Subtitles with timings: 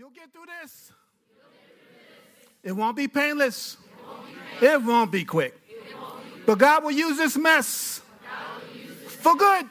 [0.00, 0.92] You'll get through this.
[2.62, 3.76] It won't be painless.
[4.62, 5.54] It won't be quick.
[6.46, 8.00] But God will use this mess
[9.06, 9.66] for good.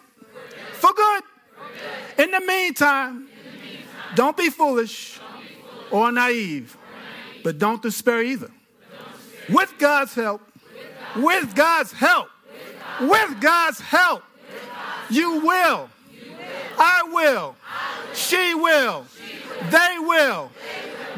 [0.74, 1.24] For good.
[2.20, 3.28] In the meantime,
[4.14, 5.20] don't be foolish
[5.90, 6.78] or naive,
[7.44, 8.52] but don't despair either.
[9.50, 10.44] With God's help,
[11.16, 12.30] with God's help,
[13.02, 14.22] with God's help,
[15.10, 15.90] you will.
[16.78, 17.56] I will.
[18.14, 19.08] She will.
[19.70, 20.52] They will.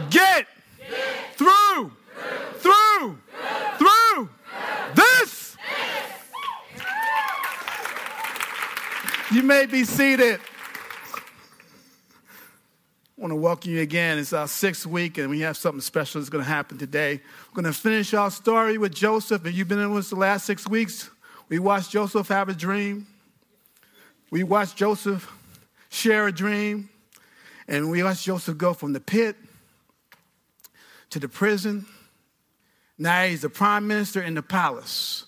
[0.09, 0.47] Get
[1.36, 1.92] through.
[2.57, 3.18] Through.
[3.78, 4.29] Through.
[4.96, 5.57] This.
[9.32, 10.39] You may be seated.
[13.18, 14.18] I want to welcome you again.
[14.18, 17.21] It's our sixth week, and we have something special that's going to happen today.
[17.50, 20.45] We're going to finish our story with Joseph, and you've been with us the last
[20.45, 21.09] six weeks.
[21.47, 23.07] We watched Joseph have a dream.
[24.31, 25.31] We watched Joseph
[25.89, 26.89] share a dream,
[27.71, 29.38] and we watched Joseph go from the pit
[31.10, 31.86] to the prison.
[32.98, 35.26] Now he's the prime minister in the palace.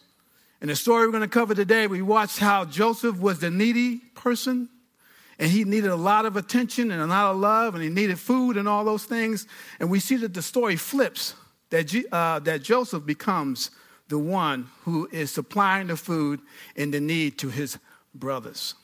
[0.60, 4.00] And the story we're going to cover today, we watched how Joseph was the needy
[4.14, 4.68] person
[5.40, 8.20] and he needed a lot of attention and a lot of love, and he needed
[8.20, 9.48] food and all those things.
[9.80, 11.36] And we see that the story flips
[11.70, 13.72] that, uh, that Joseph becomes
[14.10, 16.42] the one who is supplying the food
[16.76, 17.80] and the need to his
[18.14, 18.76] brothers.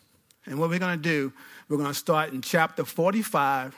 [0.49, 1.31] And what we're going to do,
[1.69, 3.75] we're going to start in chapter 45,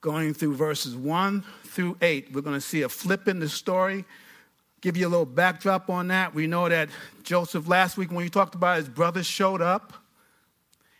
[0.00, 2.32] going through verses 1 through 8.
[2.32, 4.04] We're going to see a flip in the story.
[4.80, 6.36] Give you a little backdrop on that.
[6.36, 6.88] We know that
[7.24, 9.92] Joseph, last week when we talked about his brothers showed up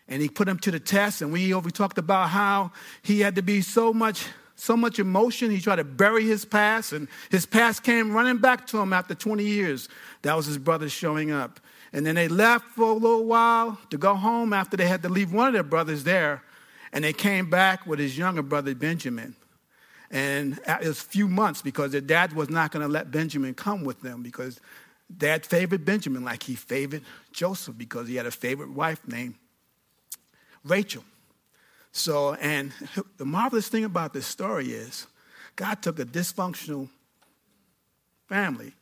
[0.09, 1.21] and he put him to the test.
[1.21, 4.25] And we, we talked about how he had to be so much,
[4.57, 5.49] so much emotion.
[5.49, 9.15] He tried to bury his past, and his past came running back to him after
[9.15, 9.87] 20 years.
[10.23, 11.61] That was his brothers showing up.
[11.91, 15.09] And then they left for a little while to go home after they had to
[15.09, 16.43] leave one of their brothers there.
[16.91, 19.35] And they came back with his younger brother, Benjamin.
[20.11, 23.53] And it was a few months because their dad was not going to let Benjamin
[23.53, 24.59] come with them because
[25.15, 29.35] dad favored Benjamin like he favored Joseph because he had a favorite wife named
[30.63, 31.03] Rachel.
[31.91, 32.71] So, and
[33.17, 35.07] the marvelous thing about this story is
[35.55, 36.89] God took a dysfunctional
[38.27, 38.73] family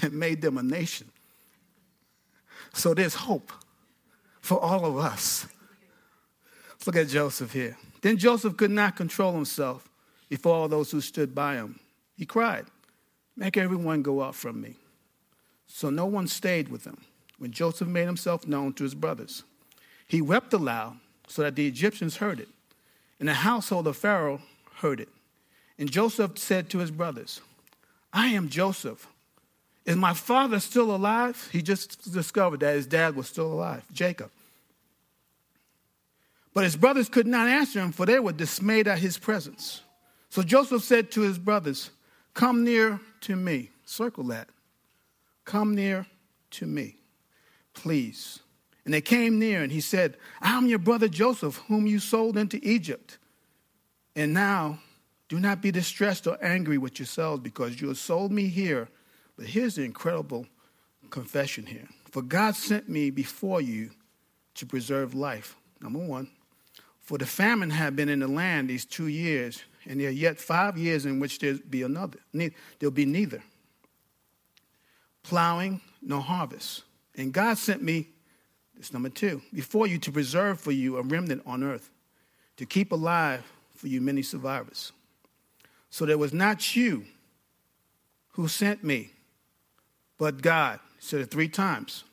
[0.00, 1.11] and made them a nation.
[2.72, 3.52] So there's hope
[4.40, 5.46] for all of us.
[6.70, 7.76] Let's look at Joseph here.
[8.00, 9.88] Then Joseph could not control himself
[10.28, 11.78] before all those who stood by him.
[12.16, 12.66] He cried,
[13.36, 14.76] Make everyone go out from me.
[15.66, 16.98] So no one stayed with him
[17.38, 19.44] when Joseph made himself known to his brothers.
[20.06, 22.48] He wept aloud so that the Egyptians heard it,
[23.18, 24.40] and the household of Pharaoh
[24.76, 25.08] heard it.
[25.78, 27.40] And Joseph said to his brothers,
[28.12, 29.06] I am Joseph.
[29.84, 31.48] Is my father still alive?
[31.52, 34.30] He just discovered that his dad was still alive, Jacob.
[36.54, 39.82] But his brothers could not answer him, for they were dismayed at his presence.
[40.28, 41.90] So Joseph said to his brothers,
[42.34, 43.70] Come near to me.
[43.84, 44.48] Circle that.
[45.44, 46.06] Come near
[46.52, 46.96] to me,
[47.74, 48.40] please.
[48.84, 52.58] And they came near, and he said, I'm your brother Joseph, whom you sold into
[52.62, 53.18] Egypt.
[54.14, 54.78] And now
[55.28, 58.88] do not be distressed or angry with yourselves because you have sold me here.
[59.42, 60.46] But here's the incredible
[61.10, 61.88] confession here.
[62.12, 63.90] For God sent me before you
[64.54, 65.56] to preserve life.
[65.80, 66.30] Number one.
[67.00, 70.38] For the famine had been in the land these two years, and there are yet
[70.38, 72.20] five years in which there'll be another.
[72.32, 73.42] There'll be neither
[75.24, 76.84] plowing nor harvest.
[77.16, 78.10] And God sent me
[78.78, 81.90] it's number two, before you to preserve for you a remnant on earth,
[82.58, 83.42] to keep alive
[83.74, 84.92] for you many survivors.
[85.90, 87.06] So there was not you
[88.34, 89.10] who sent me,
[90.22, 90.78] but God.
[91.00, 92.04] Said it three times.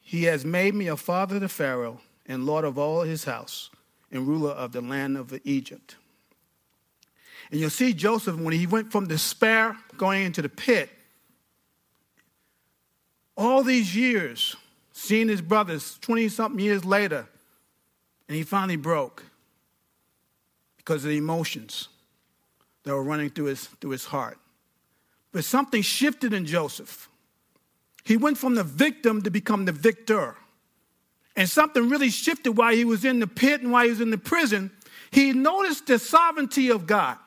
[0.00, 3.70] He has made me a father to Pharaoh and lord of all his house
[4.10, 5.94] and ruler of the land of Egypt.
[7.52, 10.90] And you'll see Joseph when he went from despair going into the pit.
[13.36, 14.56] All these years,
[14.90, 17.28] seeing his brothers 20 something years later,
[18.26, 19.22] and he finally broke
[20.78, 21.86] because of the emotions
[22.82, 24.36] that were running through his, through his heart.
[25.38, 27.08] But something shifted in Joseph.
[28.02, 30.34] He went from the victim to become the victor.
[31.36, 34.10] And something really shifted while he was in the pit and while he was in
[34.10, 34.72] the prison.
[35.12, 37.18] He noticed the sovereignty of God.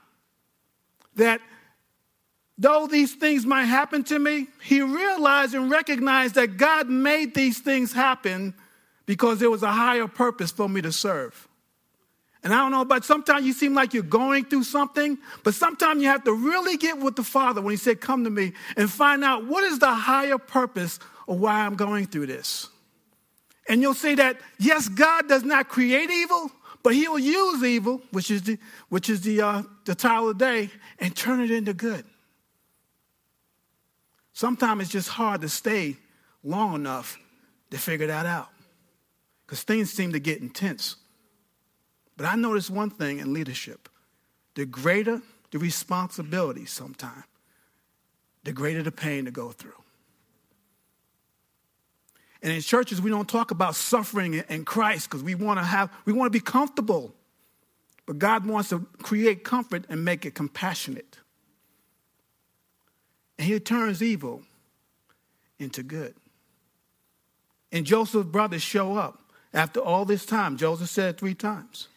[1.15, 1.39] That
[2.57, 7.59] though these things might happen to me, he realized and recognized that God made these
[7.59, 8.53] things happen
[9.05, 11.47] because there was a higher purpose for me to serve.
[12.43, 16.01] And I don't know, but sometimes you seem like you're going through something, but sometimes
[16.01, 18.89] you have to really get with the Father when He said, Come to me, and
[18.89, 22.69] find out what is the higher purpose of why I'm going through this.
[23.69, 26.51] And you'll see that, yes, God does not create evil,
[26.83, 28.57] But he will use evil, which is the,
[28.89, 32.05] which is the, uh, the title of the day, and turn it into good.
[34.33, 35.97] Sometimes it's just hard to stay
[36.44, 37.19] long enough
[37.69, 38.49] to figure that out
[39.45, 40.95] because things seem to get intense.
[42.21, 43.89] But I notice one thing in leadership
[44.53, 47.23] the greater the responsibility sometimes,
[48.44, 49.73] the greater the pain to go through.
[52.44, 55.91] And in churches, we don't talk about suffering in Christ because we want to have,
[56.06, 57.12] we want to be comfortable.
[58.06, 61.18] But God wants to create comfort and make it compassionate.
[63.39, 64.44] And He turns evil
[65.57, 66.13] into good.
[67.71, 69.23] And Joseph's brothers show up
[69.56, 70.57] after all this time.
[70.57, 71.88] Joseph said three times.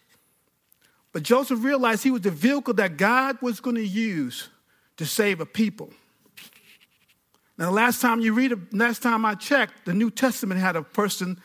[1.14, 4.48] But Joseph realized he was the vehicle that God was going to use
[4.96, 5.90] to save a people.
[7.56, 10.82] Now, the last time you read, last time I checked, the New Testament had a
[10.82, 11.40] person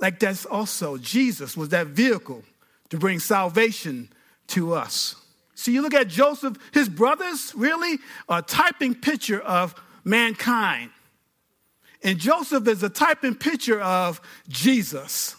[0.00, 0.98] like that also.
[0.98, 2.44] Jesus was that vehicle
[2.90, 4.08] to bring salvation
[4.48, 5.16] to us.
[5.56, 7.98] See, you look at Joseph, his brothers really
[8.28, 9.74] are a typing picture of
[10.04, 10.90] mankind.
[12.04, 15.34] And Joseph is a typing picture of Jesus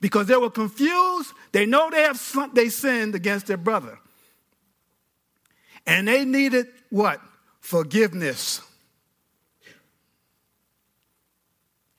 [0.00, 1.32] because they were confused.
[1.52, 2.20] They know they have
[2.54, 3.98] they sinned against their brother.
[5.86, 7.20] And they needed what?
[7.60, 8.60] Forgiveness.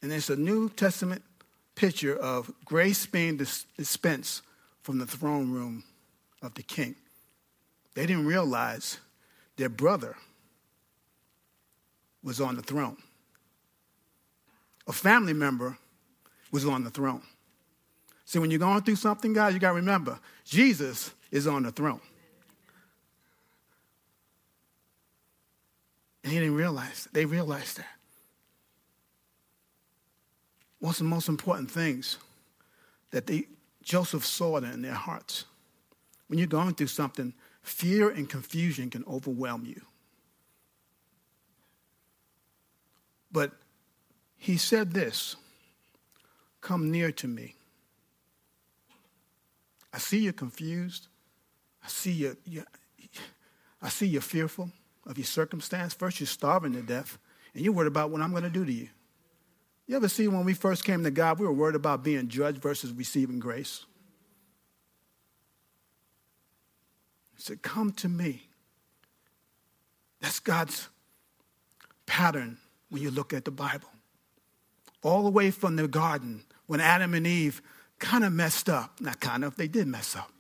[0.02, 1.24] And it's a New Testament
[1.76, 4.44] picture of grace being dispensed
[4.82, 5.84] from the throne room
[6.42, 6.96] of the king.
[7.96, 9.00] They didn't realize
[9.58, 10.16] their brother
[12.24, 12.98] was on the throne.
[14.88, 15.78] A family member
[16.52, 17.24] was on the throne.
[18.30, 21.72] See, when you're going through something, guys, you got to remember Jesus is on the
[21.72, 22.00] throne.
[26.24, 27.88] And he didn't realize, they realized that.
[30.78, 32.20] One of the most important things
[33.10, 33.48] that they,
[33.82, 35.46] Joseph saw it in their hearts?
[36.28, 37.34] When you're going through something,
[37.64, 39.82] fear and confusion can overwhelm you.
[43.32, 43.54] But
[44.38, 45.36] he said this
[46.62, 47.56] Come near to me.
[49.94, 51.08] I see you're confused.
[51.84, 52.38] I see you,
[53.82, 54.72] I see you're fearful
[55.06, 55.94] of your circumstance.
[55.94, 57.18] First, you're starving to death,
[57.54, 58.90] and you're worried about what I'm going to do to you.
[59.88, 62.62] You ever see when we first came to God, we were worried about being judged
[62.62, 63.86] versus receiving grace?
[67.36, 68.50] He said, Come to me.
[70.22, 70.90] That's God's
[72.06, 72.58] pattern
[72.90, 73.90] when you look at the Bible.
[75.02, 77.62] All the way from the garden, when Adam and Eve
[78.00, 79.00] kind of messed up.
[79.00, 80.32] Not kind of, they did mess up.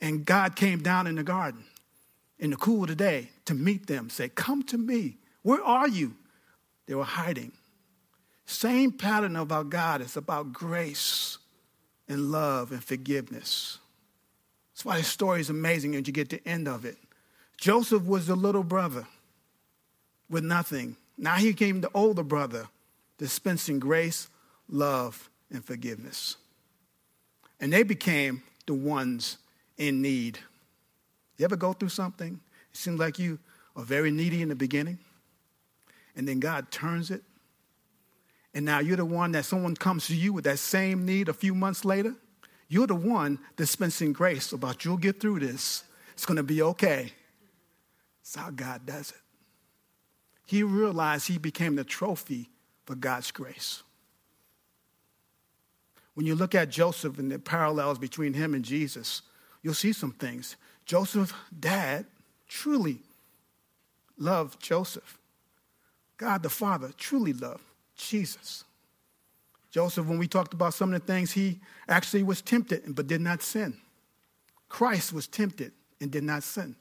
[0.00, 1.64] And God came down in the garden
[2.38, 5.16] in the cool of the day to meet them, say, Come to me.
[5.42, 6.14] Where are you?
[6.86, 7.52] They were hiding.
[8.44, 10.00] Same pattern about God.
[10.00, 11.38] It's about grace
[12.08, 13.78] and love and forgiveness.
[14.72, 16.96] That's why this story is amazing and you get the end of it.
[17.56, 19.06] Joseph was the little brother
[20.28, 20.96] with nothing.
[21.16, 22.68] Now he became the older brother,
[23.18, 24.28] dispensing grace,
[24.68, 26.36] love, and forgiveness.
[27.60, 29.38] And they became the ones
[29.78, 30.38] in need.
[31.38, 32.40] You ever go through something?
[32.72, 33.38] It seems like you
[33.76, 34.98] are very needy in the beginning,
[36.16, 37.22] and then God turns it.
[38.54, 41.34] And now you're the one that someone comes to you with that same need a
[41.34, 42.14] few months later.
[42.68, 45.84] You're the one dispensing grace about you'll get through this.
[46.14, 47.12] It's going to be okay.
[48.22, 49.20] That's how God does it.
[50.46, 52.48] He realized he became the trophy
[52.86, 53.82] for God's grace.
[56.16, 59.20] When you look at Joseph and the parallels between him and Jesus,
[59.62, 60.56] you'll see some things.
[60.86, 62.06] Joseph's dad
[62.48, 63.00] truly
[64.16, 65.18] loved Joseph.
[66.16, 67.62] God the Father truly loved
[67.96, 68.64] Jesus.
[69.70, 73.20] Joseph, when we talked about some of the things, he actually was tempted but did
[73.20, 73.76] not sin.
[74.70, 76.76] Christ was tempted and did not sin.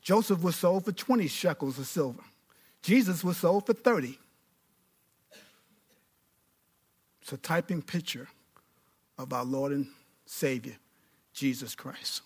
[0.00, 2.22] Joseph was sold for 20 shekels of silver.
[2.80, 4.18] Jesus was sold for 30.
[7.20, 8.28] It's a typing picture
[9.18, 9.86] of our Lord and
[10.26, 10.76] Savior,
[11.32, 12.22] Jesus Christ,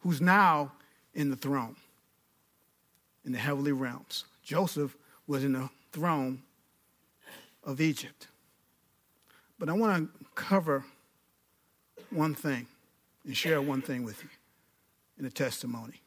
[0.00, 0.72] who's now
[1.14, 1.76] in the throne
[3.24, 4.24] in the heavenly realms.
[4.42, 6.42] Joseph was in the throne
[7.64, 8.28] of Egypt.
[9.58, 10.84] But I want to cover
[12.10, 12.66] one thing
[13.24, 14.30] and share one thing with you
[15.18, 16.00] in a testimony.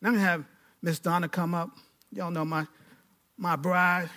[0.00, 0.44] And I'm going to have
[0.80, 1.70] Miss Donna come up.
[2.12, 2.66] Y'all know my,
[3.36, 4.08] my bride,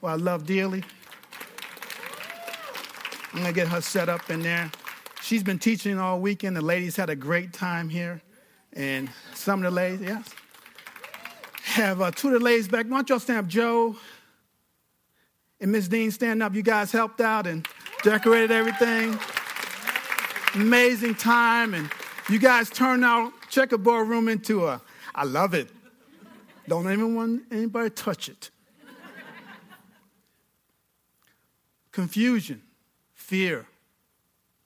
[0.00, 0.84] who I love dearly.
[3.32, 4.70] I'm going to get her set up in there.
[5.22, 6.56] She's been teaching all weekend.
[6.56, 8.22] The ladies had a great time here.
[8.72, 10.28] And some of the ladies, yes,
[11.62, 12.86] have uh, two of the ladies back.
[12.86, 13.46] Why don't y'all stand up?
[13.46, 13.96] Joe
[15.60, 16.54] and Miss Dean stand up.
[16.54, 17.66] You guys helped out and
[18.02, 19.18] decorated everything.
[20.54, 21.74] amazing time.
[21.74, 21.90] And
[22.28, 24.80] you guys turned our checkerboard room into a,
[25.14, 25.70] I love it.
[26.68, 28.50] Don't even want anybody touch it.
[31.92, 32.60] Confusion,
[33.26, 33.66] fear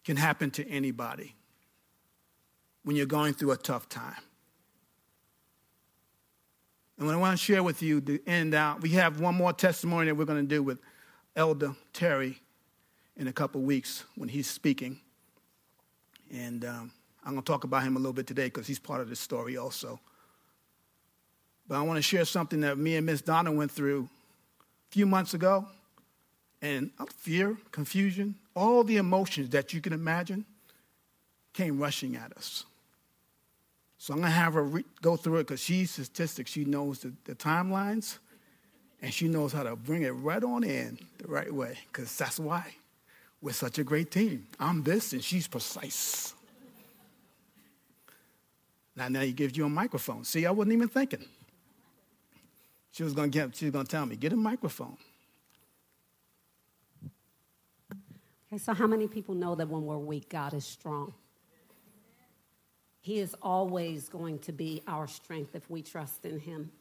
[0.05, 1.35] can happen to anybody
[2.85, 4.21] when you're going through a tough time.
[6.99, 9.55] And what I want to share with you to end out, we have one more
[9.55, 10.79] testimony that we're going to do with
[11.35, 12.39] Elder Terry
[13.17, 15.01] in a couple weeks when he's speaking.
[16.31, 16.93] And um,
[17.25, 19.21] I'm going to talk about him a little bit today because he's part of this
[19.21, 19.99] story also.
[21.67, 24.11] But I want to share something that me and Miss Donna went through
[24.91, 25.67] a few months ago.
[26.63, 30.45] And fear, confusion, all the emotions that you can imagine
[31.55, 32.67] came rushing at us.
[33.97, 36.47] So I'm going to have her re- go through it because she's statistic.
[36.47, 38.19] She knows the, the, timelines
[39.01, 42.39] and she knows how to bring it right on in the right way because that's
[42.39, 42.75] why
[43.41, 44.47] we're such a great team.
[44.59, 46.35] I'm this and she's precise.
[48.95, 50.25] Now, now he gives you a microphone.
[50.25, 51.25] See, I wasn't even thinking.
[52.93, 54.99] She was going to get, she was going to tell me, get a microphone.
[58.53, 61.15] Okay, so how many people know that when we're weak, God is strong?
[63.01, 66.73] He is always going to be our strength if we trust in Him.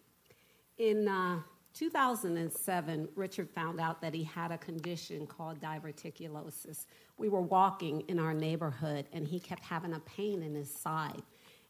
[0.79, 1.41] In uh,
[1.75, 6.87] 2007, Richard found out that he had a condition called diverticulosis.
[7.17, 11.21] We were walking in our neighborhood and he kept having a pain in his side.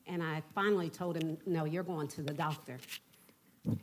[0.08, 2.78] And I finally told him, No, you're going to the doctor.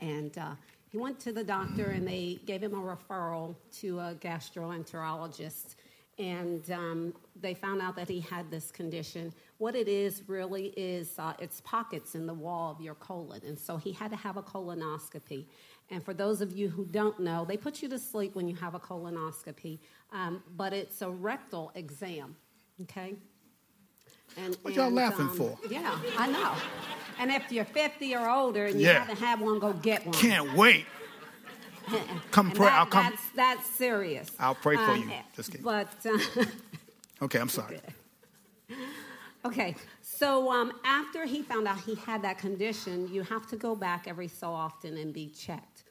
[0.00, 0.52] And uh,
[0.88, 5.74] he went to the doctor and they gave him a referral to a gastroenterologist
[6.18, 9.32] and um, they found out that he had this condition.
[9.58, 13.58] What it is really is uh, it's pockets in the wall of your colon, and
[13.58, 15.46] so he had to have a colonoscopy.
[15.90, 18.56] And for those of you who don't know, they put you to sleep when you
[18.56, 19.78] have a colonoscopy,
[20.12, 22.34] um, but it's a rectal exam,
[22.82, 23.14] okay?
[24.36, 25.58] And, what y'all laughing um, for?
[25.70, 26.54] Yeah, I know.
[27.18, 28.98] And if you're 50 or older and you yeah.
[28.98, 30.14] haven't had one, go get one.
[30.14, 30.86] Can't wait.
[32.30, 32.66] come pray.
[32.66, 33.04] That, I'll come.
[33.04, 34.30] That's, that's serious.
[34.38, 35.10] I'll pray for um, you.
[35.34, 35.64] Just kidding.
[35.64, 36.44] But uh,
[37.22, 37.80] okay, I'm sorry.
[39.44, 43.76] Okay, so um, after he found out he had that condition, you have to go
[43.76, 45.84] back every so often and be checked.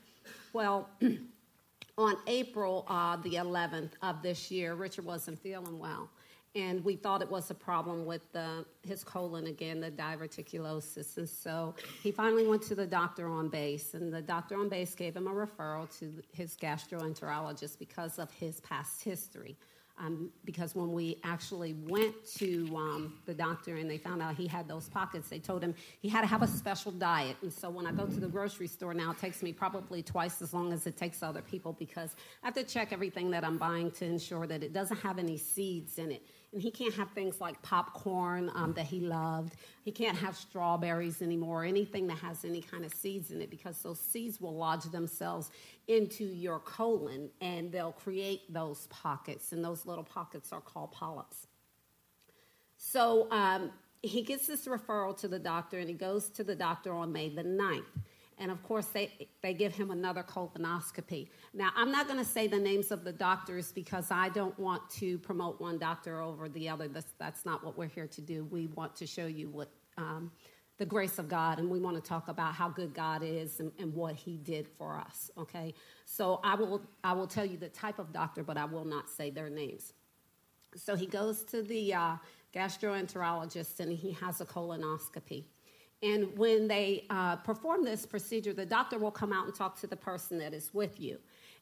[0.51, 0.89] Well,
[1.97, 6.09] on April uh, the 11th of this year, Richard wasn't feeling well
[6.55, 11.17] and we thought it was a problem with the, his colon again, the diverticulosis.
[11.17, 14.95] And so he finally went to the doctor on base, and the doctor on base
[14.95, 19.57] gave him a referral to his gastroenterologist because of his past history.
[19.97, 24.45] Um, because when we actually went to um, the doctor and they found out he
[24.45, 27.37] had those pockets, they told him he had to have a special diet.
[27.41, 30.41] And so when I go to the grocery store now, it takes me probably twice
[30.41, 33.57] as long as it takes other people because I have to check everything that I'm
[33.57, 36.23] buying to ensure that it doesn't have any seeds in it
[36.55, 39.57] and he can't have things like popcorn um, that he loved.
[39.83, 43.81] He can't have strawberries anymore, anything that has any kind of seeds in it, because
[43.81, 45.51] those seeds will lodge themselves
[45.89, 51.47] into your colon and they'll create those pockets, and those little pockets are called polyps.
[52.77, 53.71] So um,
[54.01, 57.27] he gets this referral to the doctor, and he goes to the doctor on May
[57.27, 57.83] the 9th.
[58.37, 61.29] And of course, they, they give him another colonoscopy.
[61.53, 64.89] Now, I'm not going to say the names of the doctors because I don't want
[64.91, 66.87] to promote one doctor over the other.
[66.87, 68.43] That's, that's not what we're here to do.
[68.45, 70.31] We want to show you what um,
[70.77, 73.71] the grace of God, and we want to talk about how good God is and,
[73.79, 75.31] and, what He did for us.
[75.37, 75.73] Okay,
[76.03, 79.09] so I will I will tell you the type of doctor, but I will not
[79.09, 79.93] say their names.
[80.75, 82.15] So he goes to the uh,
[82.53, 85.45] gastroenterologist and he has a colonoscopy.
[86.03, 89.87] And when they uh, perform this procedure, the doctor will come out and talk to
[89.87, 91.19] the person that is with you.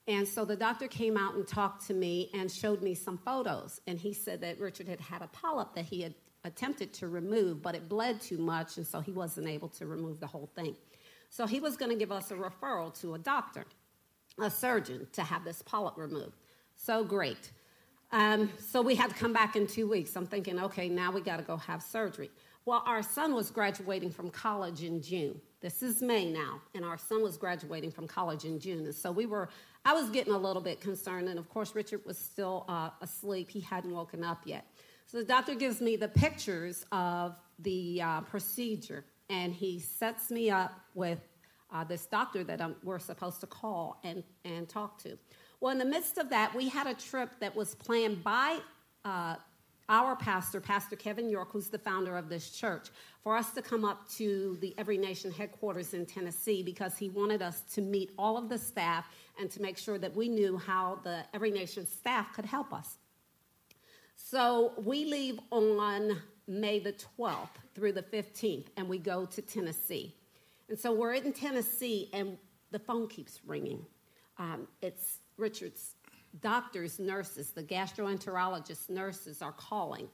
[0.08, 3.80] And so the doctor came out and talked to me and showed me some photos.
[3.88, 6.14] And he said that Richard had had a polyp that he had
[6.44, 10.20] attempted to remove, but it bled too much, and so he wasn't able to remove
[10.20, 10.76] the whole thing.
[11.30, 13.66] So he was going to give us a referral to a doctor,
[14.40, 16.36] a surgeon, to have this polyp removed.
[16.76, 17.52] So great.
[18.12, 20.16] Um, so we had to come back in two weeks.
[20.16, 22.30] I'm thinking, okay, now we got to go have surgery.
[22.66, 25.42] Well, our son was graduating from college in June.
[25.60, 28.86] This is May now, and our son was graduating from college in June.
[28.86, 29.50] And so we were,
[29.84, 31.28] I was getting a little bit concerned.
[31.28, 33.50] And of course, Richard was still uh, asleep.
[33.50, 34.66] He hadn't woken up yet.
[35.08, 40.50] So the doctor gives me the pictures of the uh, procedure, and he sets me
[40.50, 41.20] up with
[41.70, 45.18] uh, this doctor that I'm, we're supposed to call and, and talk to.
[45.60, 48.60] Well, in the midst of that, we had a trip that was planned by
[49.04, 49.36] uh,
[49.90, 52.90] our pastor, Pastor Kevin York, who's the founder of this church,
[53.24, 57.42] for us to come up to the Every Nation headquarters in Tennessee because he wanted
[57.42, 59.06] us to meet all of the staff
[59.40, 62.98] and to make sure that we knew how the Every Nation staff could help us.
[64.16, 70.16] So we leave on May the 12th through the 15th, and we go to Tennessee.
[70.70, 72.38] And so we're in Tennessee, and
[72.72, 73.86] the phone keeps ringing.
[74.38, 75.96] Um, it's Richard's
[76.40, 80.08] doctors, nurses, the gastroenterologist nurses are calling.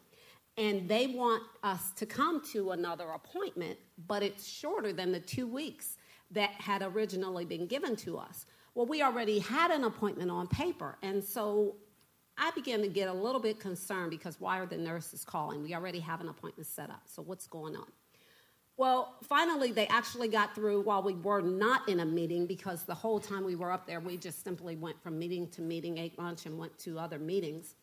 [0.57, 5.47] And they want us to come to another appointment, but it's shorter than the two
[5.47, 5.97] weeks
[6.31, 8.45] that had originally been given to us.
[8.75, 10.97] Well, we already had an appointment on paper.
[11.01, 11.75] And so
[12.37, 15.63] I began to get a little bit concerned because why are the nurses calling?
[15.63, 17.03] We already have an appointment set up.
[17.05, 17.87] So what's going on?
[18.79, 22.95] Well, finally, they actually got through while we were not in a meeting because the
[22.95, 26.17] whole time we were up there, we just simply went from meeting to meeting, ate
[26.17, 27.75] lunch, and went to other meetings.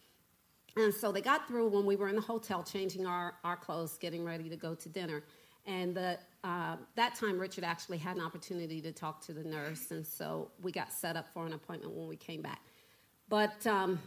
[0.75, 3.99] And so they got through when we were in the hotel changing our, our clothes,
[3.99, 5.23] getting ready to go to dinner.
[5.67, 9.91] And the, uh, that time, Richard actually had an opportunity to talk to the nurse.
[9.91, 12.63] And so we got set up for an appointment when we came back.
[13.29, 13.99] But um,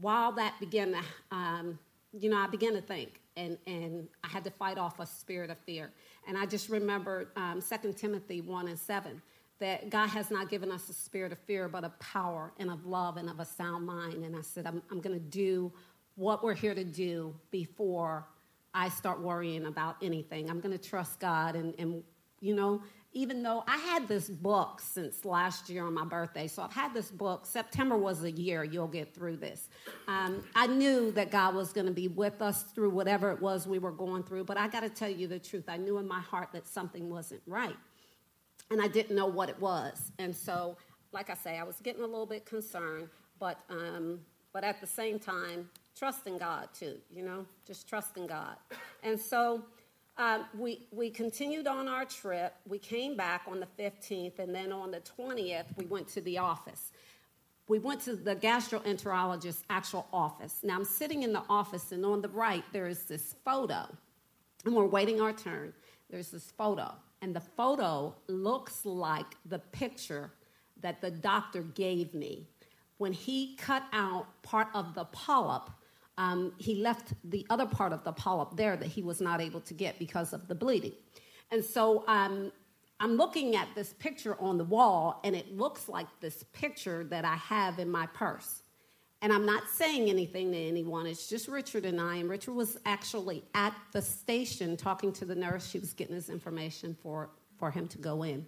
[0.00, 1.02] while that began to,
[1.36, 1.80] um,
[2.12, 5.50] you know, I began to think, and, and I had to fight off a spirit
[5.50, 5.92] of fear.
[6.26, 9.22] And I just remembered um, 2 Timothy 1 and 7
[9.60, 12.86] that God has not given us a spirit of fear, but of power and of
[12.86, 14.24] love and of a sound mind.
[14.24, 15.72] And I said, I'm, I'm going to do
[16.14, 18.26] what we're here to do before
[18.74, 20.48] I start worrying about anything.
[20.48, 22.02] I'm going to trust God and, and,
[22.40, 26.62] you know, even though I had this book since last year on my birthday, so
[26.62, 27.46] I've had this book.
[27.46, 29.68] September was a year, you'll get through this.
[30.06, 33.66] Um, I knew that God was going to be with us through whatever it was
[33.66, 35.64] we were going through, but I got to tell you the truth.
[35.68, 37.76] I knew in my heart that something wasn't right,
[38.70, 40.12] and I didn't know what it was.
[40.18, 40.76] And so,
[41.12, 43.08] like I say, I was getting a little bit concerned,
[43.40, 44.20] but, um,
[44.52, 48.56] but at the same time, trusting God too, you know, just trusting God.
[49.02, 49.64] And so,
[50.18, 52.54] um, we, we continued on our trip.
[52.66, 56.38] We came back on the 15th, and then on the 20th, we went to the
[56.38, 56.92] office.
[57.68, 60.60] We went to the gastroenterologist's actual office.
[60.64, 63.86] Now, I'm sitting in the office, and on the right, there is this photo,
[64.64, 65.72] and we're waiting our turn.
[66.10, 70.32] There's this photo, and the photo looks like the picture
[70.80, 72.48] that the doctor gave me
[72.96, 75.70] when he cut out part of the polyp
[76.18, 79.60] um, he left the other part of the polyp there that he was not able
[79.60, 80.92] to get because of the bleeding.
[81.50, 82.52] And so um,
[83.00, 87.24] I'm looking at this picture on the wall, and it looks like this picture that
[87.24, 88.62] I have in my purse.
[89.22, 92.16] And I'm not saying anything to anyone, it's just Richard and I.
[92.16, 95.68] And Richard was actually at the station talking to the nurse.
[95.68, 98.46] She was getting his information for, for him to go in.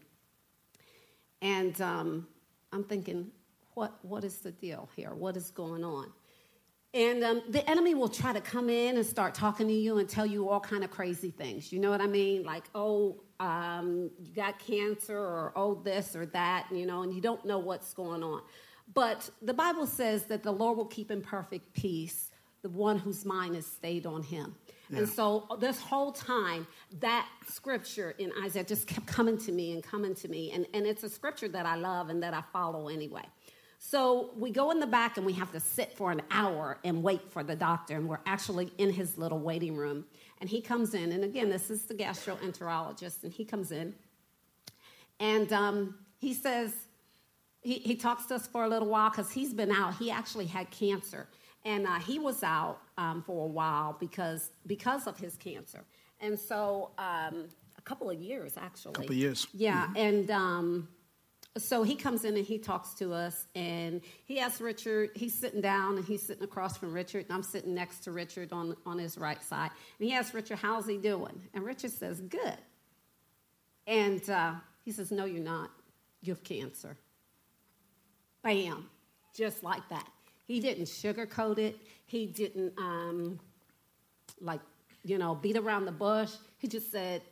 [1.42, 2.26] And um,
[2.72, 3.30] I'm thinking,
[3.74, 5.14] what, what is the deal here?
[5.14, 6.12] What is going on?
[6.92, 10.08] And um, the enemy will try to come in and start talking to you and
[10.08, 11.72] tell you all kind of crazy things.
[11.72, 12.42] You know what I mean?
[12.42, 17.20] Like, oh, um, you got cancer, or oh, this or that, you know, and you
[17.20, 18.42] don't know what's going on.
[18.92, 22.30] But the Bible says that the Lord will keep in perfect peace
[22.62, 24.54] the one whose mind is stayed on him.
[24.90, 24.98] Yeah.
[24.98, 26.66] And so this whole time,
[26.98, 30.50] that scripture in Isaiah just kept coming to me and coming to me.
[30.52, 33.24] And, and it's a scripture that I love and that I follow anyway.
[33.82, 37.02] So we go in the back and we have to sit for an hour and
[37.02, 37.96] wait for the doctor.
[37.96, 40.04] And we're actually in his little waiting room.
[40.40, 43.94] And he comes in, and again, this is the gastroenterologist, and he comes in
[45.20, 46.72] and um, he says,
[47.60, 49.94] he, he talks to us for a little while because he's been out.
[49.96, 51.28] He actually had cancer.
[51.66, 55.84] And uh, he was out um, for a while because, because of his cancer.
[56.20, 58.92] And so, um, a couple of years, actually.
[58.92, 59.46] A couple of years.
[59.52, 59.84] Yeah.
[59.84, 59.96] Mm-hmm.
[59.96, 60.88] And, um,
[61.58, 65.60] so he comes in and he talks to us and he asks richard he's sitting
[65.60, 68.98] down and he's sitting across from richard and i'm sitting next to richard on, on
[68.98, 69.70] his right side.
[69.98, 71.40] And he asks richard how's he doing?
[71.52, 72.58] And richard says good.
[73.86, 75.70] And uh, he says no you're not.
[76.22, 76.96] You have cancer.
[78.42, 78.88] Bam.
[79.34, 80.06] Just like that.
[80.46, 81.76] He didn't sugarcoat it.
[82.06, 83.40] He didn't um,
[84.40, 84.60] like
[85.02, 86.32] you know beat around the bush.
[86.58, 87.22] He just said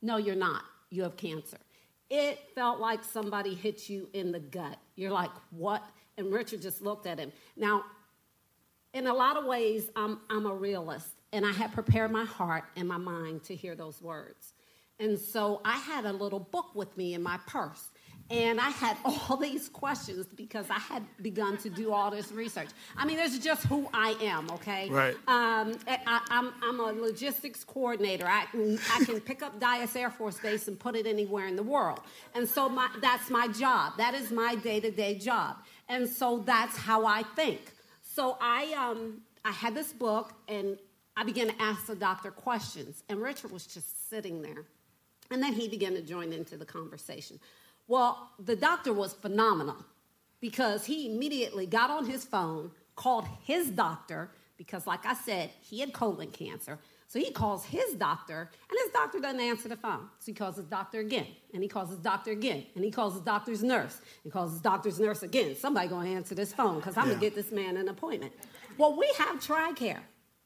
[0.00, 0.62] no you're not.
[0.90, 1.58] You have cancer
[2.10, 4.78] it felt like somebody hit you in the gut.
[4.96, 5.82] You're like, what?
[6.16, 7.32] And Richard just looked at him.
[7.56, 7.84] Now,
[8.94, 12.64] in a lot of ways, I'm, I'm a realist, and I had prepared my heart
[12.76, 14.54] and my mind to hear those words.
[14.98, 17.90] And so I had a little book with me in my purse.
[18.30, 22.68] And I had all these questions because I had begun to do all this research.
[22.96, 24.88] I mean, this is just who I am, okay?
[24.90, 25.14] Right.
[25.26, 28.26] Um, I, am I'm, I'm a logistics coordinator.
[28.26, 31.56] I can, I can pick up Dyess Air Force Base and put it anywhere in
[31.56, 32.00] the world.
[32.34, 33.94] And so my, that's my job.
[33.96, 35.56] That is my day to day job.
[35.88, 37.60] And so that's how I think.
[38.02, 40.76] So I, um, I had this book and
[41.16, 43.02] I began to ask the doctor questions.
[43.08, 44.64] And Richard was just sitting there.
[45.30, 47.38] And then he began to join into the conversation.
[47.88, 49.76] Well, the doctor was phenomenal
[50.40, 55.80] because he immediately got on his phone, called his doctor, because, like I said, he
[55.80, 56.78] had colon cancer.
[57.06, 60.10] So he calls his doctor, and his doctor doesn't answer the phone.
[60.18, 63.14] So he calls his doctor again, and he calls his doctor again, and he calls
[63.14, 63.98] his doctor's nurse.
[64.22, 65.56] He calls his doctor's nurse again.
[65.56, 67.14] Somebody gonna answer this phone because I'm Yeah.
[67.14, 68.34] gonna get this man an appointment.
[68.76, 70.02] Well, we have TRICARE.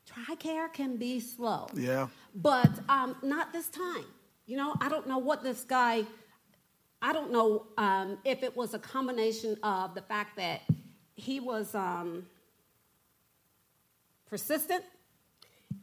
[0.07, 1.66] TRICARE can be slow.
[1.74, 2.07] Yeah.
[2.35, 4.05] But um, not this time.
[4.46, 6.05] You know, I don't know what this guy,
[7.02, 10.62] I don't know um, if it was a combination of the fact that
[11.16, 12.24] he was um,
[14.26, 14.84] persistent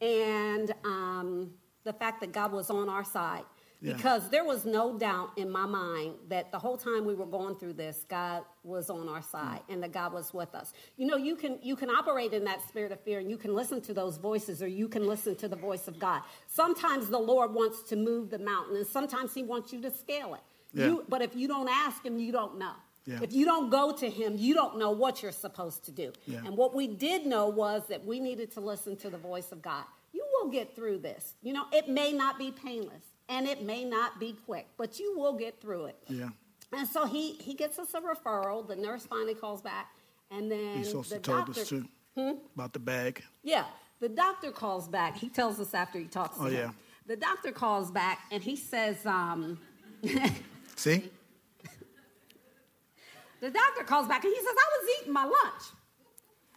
[0.02, 1.52] and um,
[1.84, 3.44] the fact that God was on our side.
[3.82, 3.94] Yeah.
[3.94, 7.56] Because there was no doubt in my mind that the whole time we were going
[7.56, 10.74] through this, God was on our side and that God was with us.
[10.98, 13.56] You know, you can you can operate in that spirit of fear and you can
[13.56, 16.24] listen to those voices or you can listen to the voice of God.
[16.48, 20.34] Sometimes the Lord wants to move the mountain and sometimes he wants you to scale
[20.34, 20.42] it.
[20.74, 20.86] Yeah.
[20.86, 22.74] You, but if you don't ask him, you don't know.
[23.06, 23.20] Yeah.
[23.24, 26.14] If you don't go to him, you don't know what you're supposed to do.
[26.28, 26.40] Yeah.
[26.46, 29.62] And what we did know was that we needed to listen to the voice of
[29.62, 29.84] God.
[30.14, 31.34] You will get through this.
[31.42, 35.18] You know, it may not be painless and it may not be quick, but you
[35.18, 35.98] will get through it.
[36.08, 36.30] Yeah.
[36.72, 38.68] And so he, he gets us a referral.
[38.68, 39.88] The nurse finally calls back,
[40.30, 41.62] and then He supposed the told doctor.
[41.62, 41.86] us too
[42.54, 43.24] about the bag.
[43.44, 43.66] Yeah,
[44.00, 45.18] the doctor calls back.
[45.18, 46.54] He tells us after he talks to Oh, him.
[46.54, 46.70] yeah.
[47.08, 49.58] The doctor calls back, and he says, um,
[50.80, 51.12] See?
[53.42, 55.64] The doctor calls back and he says, I was eating my lunch.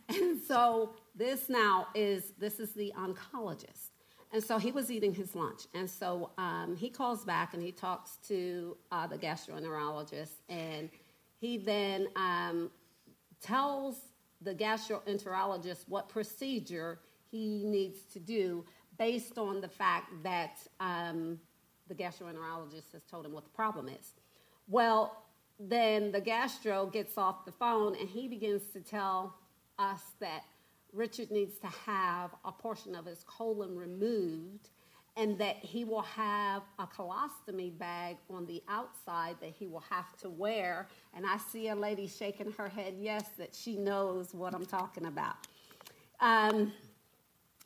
[0.09, 3.91] And so this now is this is the oncologist.
[4.33, 5.63] And so he was eating his lunch.
[5.75, 10.35] And so um, he calls back and he talks to uh, the gastroenterologist.
[10.49, 10.89] And
[11.41, 12.71] he then um,
[13.41, 13.97] tells
[14.41, 18.65] the gastroenterologist what procedure he needs to do
[18.99, 21.41] based on the fact that um,
[21.89, 24.15] the gastroenterologist has told him what the problem is.
[24.69, 25.25] Well,
[25.59, 29.35] then the gastro gets off the phone and he begins to tell
[29.79, 30.45] us that
[30.93, 34.69] Richard needs to have a portion of his colon removed
[35.17, 40.17] and that he will have a colostomy bag on the outside that he will have
[40.19, 40.89] to wear.
[41.15, 45.07] And I see a lady shaking her head, yes, that she knows what I'm talking
[45.07, 45.37] about.
[46.21, 46.73] Um,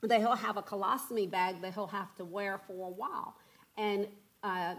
[0.02, 3.36] that he'll have a colostomy bag that he'll have to wear for a while.
[3.76, 4.06] And
[4.42, 4.74] uh,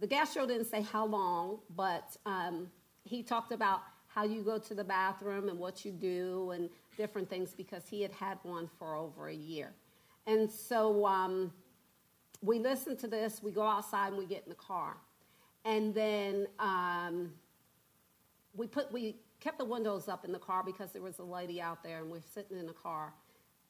[0.00, 2.70] the gastro didn't say how long, but um,
[3.04, 7.28] he talked about how you go to the bathroom and what you do and different
[7.30, 9.72] things because he had had one for over a year.
[10.26, 11.52] And so um,
[12.42, 14.96] we listen to this, we go outside and we get in the car.
[15.64, 17.32] And then um,
[18.54, 21.60] we put we kept the windows up in the car because there was a lady
[21.60, 23.12] out there and we're sitting in the car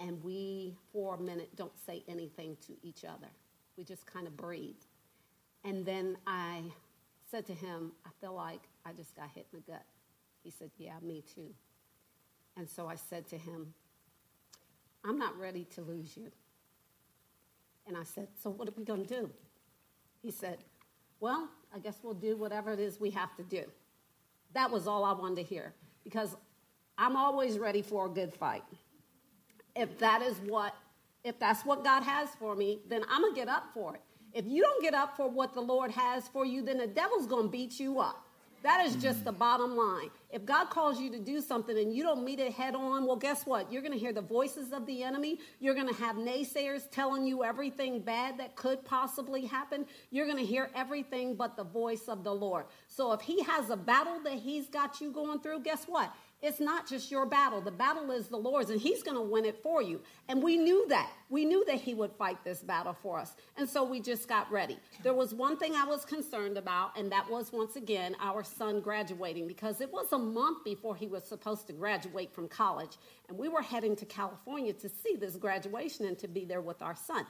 [0.01, 3.29] and we for a minute don't say anything to each other.
[3.77, 4.87] We just kind of breathed.
[5.65, 6.63] And then I
[7.31, 9.85] said to him, I feel like I just got hit in the gut.
[10.43, 11.55] He said, Yeah, me too.
[12.57, 13.73] And so I said to him,
[15.05, 16.31] I'm not ready to lose you.
[17.87, 19.31] And I said, So what are we going to do?
[20.23, 20.59] He said,
[21.21, 23.65] Well, I guess we'll do whatever it is we have to do.
[24.55, 25.73] That was all I wanted to hear
[26.05, 26.37] because
[26.99, 28.65] I'm always ready for a good fight.
[29.75, 30.75] If that is what,
[31.25, 34.03] if that's what God has for me, then I'm gonna get up for it.
[34.33, 37.27] If you don't get up for what the Lord has for you, then the devil's
[37.27, 38.25] gonna beat you up.
[38.63, 40.11] That is just the bottom line.
[40.31, 43.17] If God calls you to do something and you don't meet it head on, well,
[43.17, 43.73] guess what?
[43.73, 45.41] You're going to hear the voices of the enemy.
[45.59, 49.85] You're going to have naysayers telling you everything bad that could possibly happen.
[50.11, 52.67] You're going to hear everything but the voice of the Lord.
[52.87, 56.15] So if He has a battle that He's got you going through, guess what?
[56.43, 57.61] It's not just your battle.
[57.61, 60.01] The battle is the Lord's, and He's going to win it for you.
[60.29, 61.13] And we knew that.
[61.31, 63.35] We knew that He would fight this battle for us.
[63.57, 64.77] And so we just got ready.
[65.05, 68.81] There was one thing I was concerned about, and that was once again our son
[68.81, 72.97] graduating because it was a month before he was supposed to graduate from college.
[73.29, 76.83] And we were heading to California to see this graduation and to be there with
[76.83, 77.25] our son.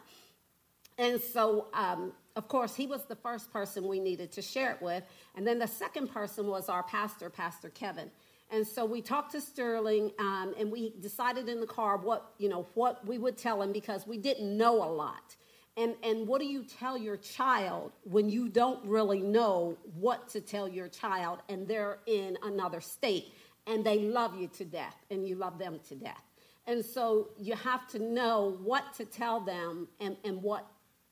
[0.98, 4.82] And so, um, of course, he was the first person we needed to share it
[4.82, 5.02] with.
[5.34, 8.10] And then the second person was our pastor, Pastor Kevin.
[8.52, 12.50] And so we talked to Sterling, um, and we decided in the car what you
[12.50, 15.36] know what we would tell him because we didn't know a lot.
[15.78, 20.42] And and what do you tell your child when you don't really know what to
[20.42, 23.32] tell your child, and they're in another state,
[23.66, 26.22] and they love you to death, and you love them to death.
[26.66, 30.66] And so you have to know what to tell them and, and what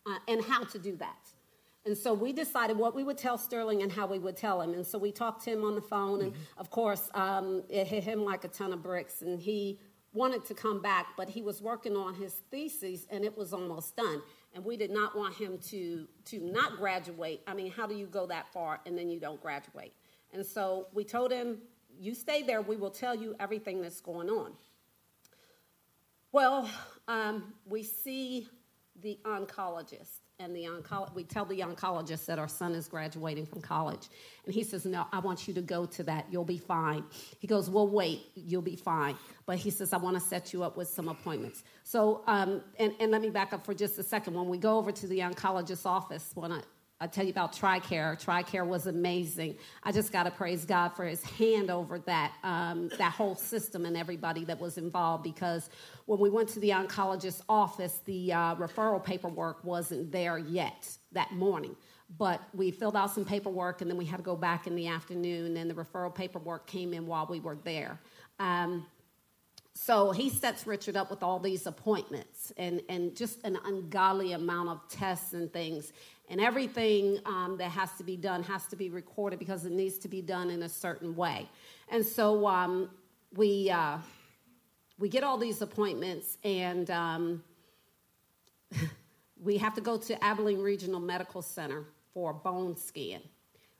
[0.06, 1.30] uh, and how to do that.
[1.86, 4.74] And so we decided what we would tell Sterling and how we would tell him.
[4.74, 8.04] And so we talked to him on the phone, and of course, um, it hit
[8.04, 9.22] him like a ton of bricks.
[9.22, 9.80] And he
[10.12, 13.96] wanted to come back, but he was working on his thesis, and it was almost
[13.96, 14.20] done.
[14.54, 17.40] And we did not want him to to not graduate.
[17.46, 19.94] I mean, how do you go that far and then you don't graduate?
[20.32, 21.62] And so we told him,
[21.98, 22.60] "You stay there.
[22.60, 24.52] We will tell you everything that's going on."
[26.32, 26.68] Well,
[27.08, 28.48] um, we see
[29.00, 33.60] the oncologist, and the oncologist, we tell the oncologist that our son is graduating from
[33.60, 34.08] college.
[34.46, 36.26] And he says, No, I want you to go to that.
[36.30, 37.04] You'll be fine.
[37.38, 39.16] He goes, Well, wait, you'll be fine.
[39.46, 41.62] But he says, I want to set you up with some appointments.
[41.84, 44.34] So, um, and, and let me back up for just a second.
[44.34, 46.62] When we go over to the oncologist's office, when I,
[47.02, 48.22] I tell you about TRICARE.
[48.22, 49.56] TRICARE was amazing.
[49.82, 53.86] I just got to praise God for His hand over that um, that whole system
[53.86, 55.24] and everybody that was involved.
[55.24, 55.70] Because
[56.04, 61.32] when we went to the oncologist's office, the uh, referral paperwork wasn't there yet that
[61.32, 61.74] morning.
[62.18, 64.88] But we filled out some paperwork, and then we had to go back in the
[64.88, 67.98] afternoon, and the referral paperwork came in while we were there.
[68.38, 68.84] Um,
[69.74, 74.68] so he sets Richard up with all these appointments and, and just an ungodly amount
[74.68, 75.92] of tests and things.
[76.30, 79.98] And everything um, that has to be done has to be recorded because it needs
[79.98, 81.48] to be done in a certain way.
[81.88, 82.88] And so um,
[83.34, 83.98] we, uh,
[84.96, 87.42] we get all these appointments, and um,
[89.42, 93.20] we have to go to Abilene Regional Medical Center for bone scan.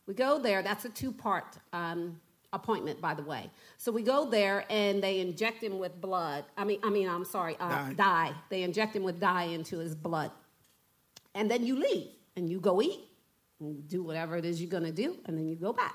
[0.06, 2.20] We go there, that's a two part um,
[2.52, 3.48] appointment, by the way.
[3.76, 6.44] So we go there and they inject him with blood.
[6.56, 7.92] I mean, I mean, I'm sorry, uh, dye.
[7.96, 8.32] dye.
[8.48, 10.32] They inject him with dye into his blood,
[11.36, 12.08] and then you leave
[12.40, 13.06] and you go eat
[13.60, 15.94] and do whatever it is you're going to do, and then you go back.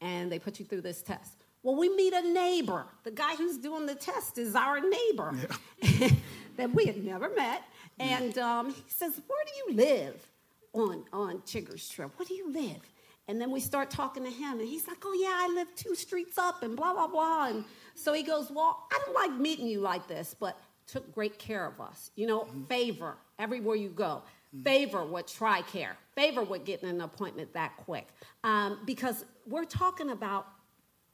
[0.00, 1.44] And they put you through this test.
[1.62, 2.86] Well, we meet a neighbor.
[3.04, 5.34] The guy who's doing the test is our neighbor
[5.82, 6.08] yeah.
[6.56, 7.62] that we had never met.
[7.98, 10.30] And um, he says, Where do you live
[10.72, 12.10] on, on Chigger's Trail?
[12.16, 12.80] Where do you live?
[13.28, 15.94] And then we start talking to him, and he's like, Oh, yeah, I live two
[15.94, 17.48] streets up, and blah, blah, blah.
[17.48, 21.38] And so he goes, Well, I don't like meeting you like this, but took great
[21.38, 22.10] care of us.
[22.14, 22.64] You know, mm-hmm.
[22.64, 24.22] favor everywhere you go
[24.64, 28.08] favor with TRICARE, favor with getting an appointment that quick.
[28.44, 30.46] Um, because we're talking about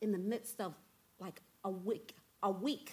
[0.01, 0.75] in the midst of
[1.19, 2.93] like a week, a week,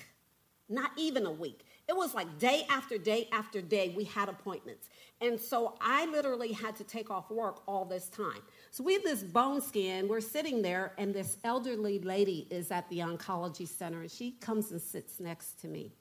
[0.70, 1.66] not even a week.
[1.88, 4.90] It was like day after day after day, we had appointments.
[5.22, 8.40] And so I literally had to take off work all this time.
[8.72, 12.90] So we have this bone scan, we're sitting there, and this elderly lady is at
[12.90, 15.92] the oncology center, and she comes and sits next to me.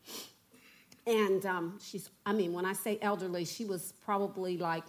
[1.07, 4.85] And um, she's, I mean, when I say elderly, she was probably like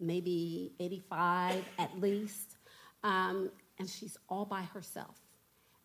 [0.00, 2.56] maybe 85 at least.
[3.02, 5.20] Um, and she's all by herself.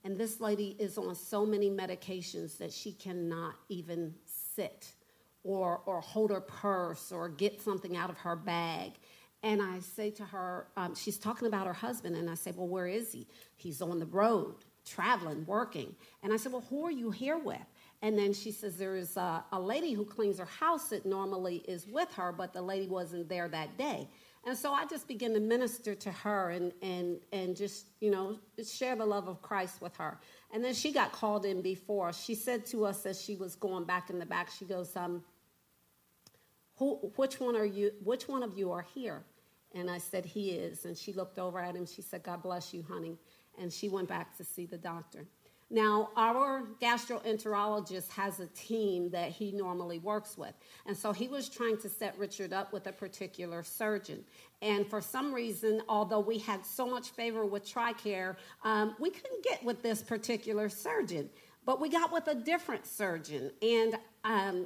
[0.03, 4.93] And this lady is on so many medications that she cannot even sit
[5.43, 8.93] or, or hold her purse or get something out of her bag.
[9.43, 12.67] And I say to her, um, she's talking about her husband, and I say, Well,
[12.67, 13.25] where is he?
[13.55, 15.95] He's on the road, traveling, working.
[16.23, 17.57] And I said, Well, who are you here with?
[18.01, 21.63] And then she says there is a, a, lady who cleans her house that normally
[21.67, 24.07] is with her, but the lady wasn't there that day.
[24.45, 28.37] And so I just began to minister to her and, and, and just, you know,
[28.65, 30.17] share the love of Christ with her.
[30.53, 32.13] And then she got called in before.
[32.13, 35.21] She said to us as she was going back in the back, she goes, um,
[36.77, 39.23] who, which one are you, which one of you are here?
[39.75, 40.85] And I said, he is.
[40.85, 41.85] And she looked over at him.
[41.85, 43.17] She said, God bless you, honey.
[43.59, 45.25] And she went back to see the doctor.
[45.71, 50.53] Now, our gastroenterologist has a team that he normally works with.
[50.87, 54.23] And so he was trying to set Richard up with a particular surgeon.
[54.63, 59.43] And for some reason, although we had so much favor with TRICARE, um, we couldn't
[59.43, 61.29] get with this particular surgeon.
[61.65, 63.51] But we got with a different surgeon.
[63.61, 64.65] And um,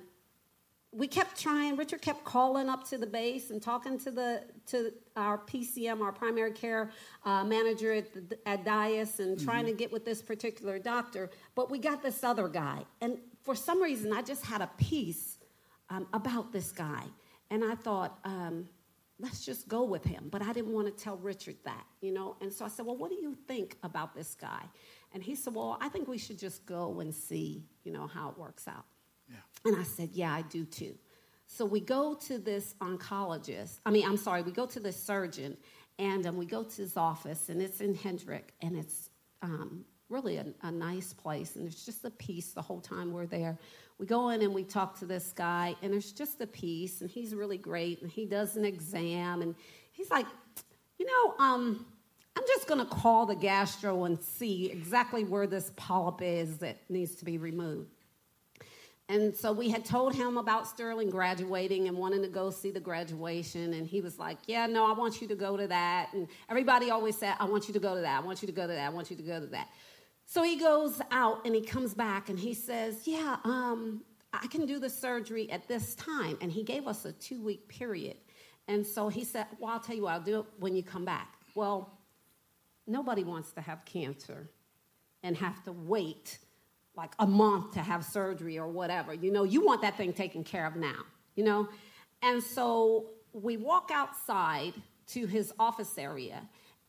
[0.95, 1.75] we kept trying.
[1.75, 6.11] Richard kept calling up to the base and talking to the to our PCM, our
[6.11, 6.91] primary care
[7.25, 9.45] uh, manager at, the, at Dyess, and mm-hmm.
[9.45, 11.29] trying to get with this particular doctor.
[11.55, 15.37] But we got this other guy, and for some reason, I just had a piece
[15.89, 17.03] um, about this guy,
[17.49, 18.19] and I thought.
[18.23, 18.69] Um,
[19.19, 20.27] let's just go with him.
[20.29, 22.35] But I didn't want to tell Richard that, you know.
[22.41, 24.63] And so I said, well, what do you think about this guy?
[25.13, 28.29] And he said, well, I think we should just go and see, you know, how
[28.29, 28.85] it works out.
[29.29, 29.35] Yeah.
[29.65, 30.95] And I said, Yeah, I do too.
[31.47, 33.79] So we go to this oncologist.
[33.85, 35.55] I mean, I'm sorry, we go to this surgeon,
[35.99, 39.09] and um, we go to his office, and it's in Hendrick, and it's
[39.43, 43.27] um, really a, a, nice place, and there's just a peace the whole time we're
[43.27, 43.57] there.
[43.99, 47.09] We go in and we talk to this guy, and there's just a peace, and
[47.09, 49.53] he's really great, and he does an exam, and
[49.91, 50.25] he's like,
[50.97, 51.85] you know, um,
[52.35, 56.77] I'm just going to call the gastro and see exactly where this polyp is that
[56.89, 57.91] needs to be removed.
[59.09, 62.79] And so we had told him about Sterling graduating and wanting to go see the
[62.79, 63.73] graduation.
[63.73, 66.13] And he was like, Yeah, no, I want you to go to that.
[66.13, 68.21] And everybody always said, I want you to go to that.
[68.21, 68.87] I want you to go to that.
[68.87, 69.67] I want you to go to that.
[70.25, 74.65] So he goes out and he comes back and he says, Yeah, um, I can
[74.65, 76.37] do the surgery at this time.
[76.41, 78.17] And he gave us a two week period.
[78.69, 81.03] And so he said, Well, I'll tell you what, I'll do it when you come
[81.03, 81.33] back.
[81.55, 81.99] Well,
[82.87, 84.49] nobody wants to have cancer
[85.23, 86.39] and have to wait
[86.95, 89.13] like a month to have surgery or whatever.
[89.13, 91.03] You know, you want that thing taken care of now,
[91.35, 91.67] you know?
[92.21, 94.73] And so we walk outside
[95.07, 96.41] to his office area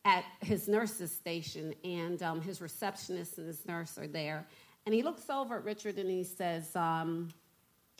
[0.05, 4.45] at his nurse's station, and um, his receptionist and his nurse are there.
[4.85, 7.29] And he looks over at Richard and he says, um,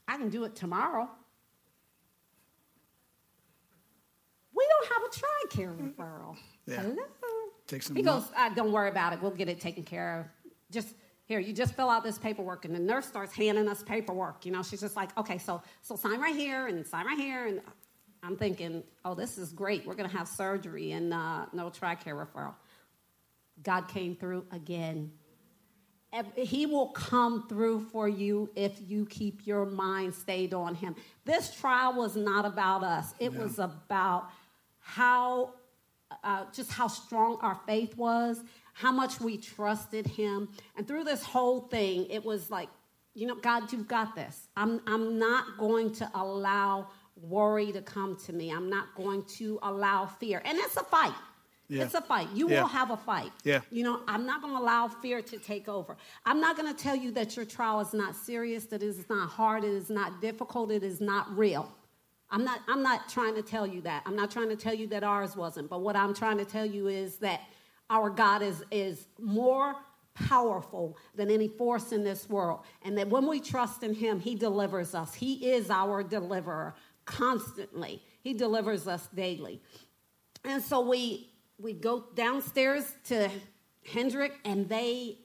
[0.08, 1.10] I can do it tomorrow.
[4.56, 6.38] We don't have a TRICARE referral.
[6.68, 6.82] Yeah.
[6.82, 6.96] Hello.
[7.68, 9.22] Take some He goes, uh, don't worry about it.
[9.22, 10.52] We'll get it taken care of.
[10.70, 10.94] Just
[11.26, 12.66] here, you just fill out this paperwork.
[12.66, 14.46] And the nurse starts handing us paperwork.
[14.46, 17.48] You know, she's just like, okay, so so sign right here and sign right here.
[17.48, 17.62] And
[18.22, 19.86] I'm thinking, oh, this is great.
[19.86, 22.54] We're gonna have surgery and uh, no TRICARE referral.
[23.64, 25.12] God came through again.
[26.38, 30.96] He will come through for you if you keep your mind stayed on Him.
[31.26, 34.30] This trial was not about us, it was about
[34.80, 35.56] how,
[36.24, 38.44] uh, just how strong our faith was,
[38.76, 40.50] how much we trusted Him.
[40.76, 42.70] And through this whole thing, it was like,
[43.14, 44.50] you know, God, you've got this.
[44.58, 46.90] I'm, I'm not going to allow
[47.22, 50.42] worry to come to me, I'm not going to allow fear.
[50.44, 51.14] And it's a fight.
[51.70, 51.84] Yeah.
[51.84, 52.28] It's a fight.
[52.36, 52.62] You Yeah.
[52.62, 53.32] will have a fight.
[53.46, 53.62] Yeah.
[53.72, 55.96] You know, I'm not going to allow fear to take over.
[56.26, 59.08] I'm not going to tell you that your trial is not serious, that it is
[59.10, 61.72] not hard, it is not difficult, it is not real.
[62.30, 64.04] I'm not, I'm not trying to tell you that.
[64.06, 65.70] I'm not trying to tell you that ours wasn't.
[65.70, 67.42] But what I'm trying to tell you is that
[67.90, 69.76] our God is, is more
[70.14, 72.62] powerful than any force in this world.
[72.84, 75.14] And that when we trust in Him, He delivers us.
[75.14, 79.62] He is our deliverer constantly, He delivers us daily.
[80.44, 83.30] And so we we go downstairs to
[83.86, 85.20] Hendrick and they,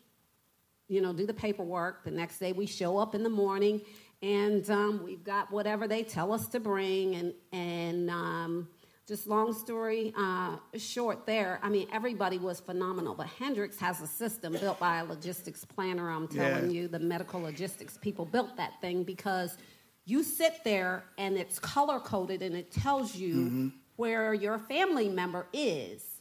[0.88, 2.04] you know, do the paperwork.
[2.04, 3.80] The next day we show up in the morning
[4.22, 7.14] and um, we've got whatever they tell us to bring.
[7.16, 8.68] And, and um,
[9.10, 13.12] just long story uh, short there, I mean, everybody was phenomenal.
[13.16, 16.82] But Hendricks has a system built by a logistics planner, I'm telling Yeah.
[16.82, 16.88] you.
[16.88, 19.58] The medical logistics people built that thing because
[20.04, 25.48] you sit there and it's color coded and it tells you where your family member
[25.52, 26.20] is.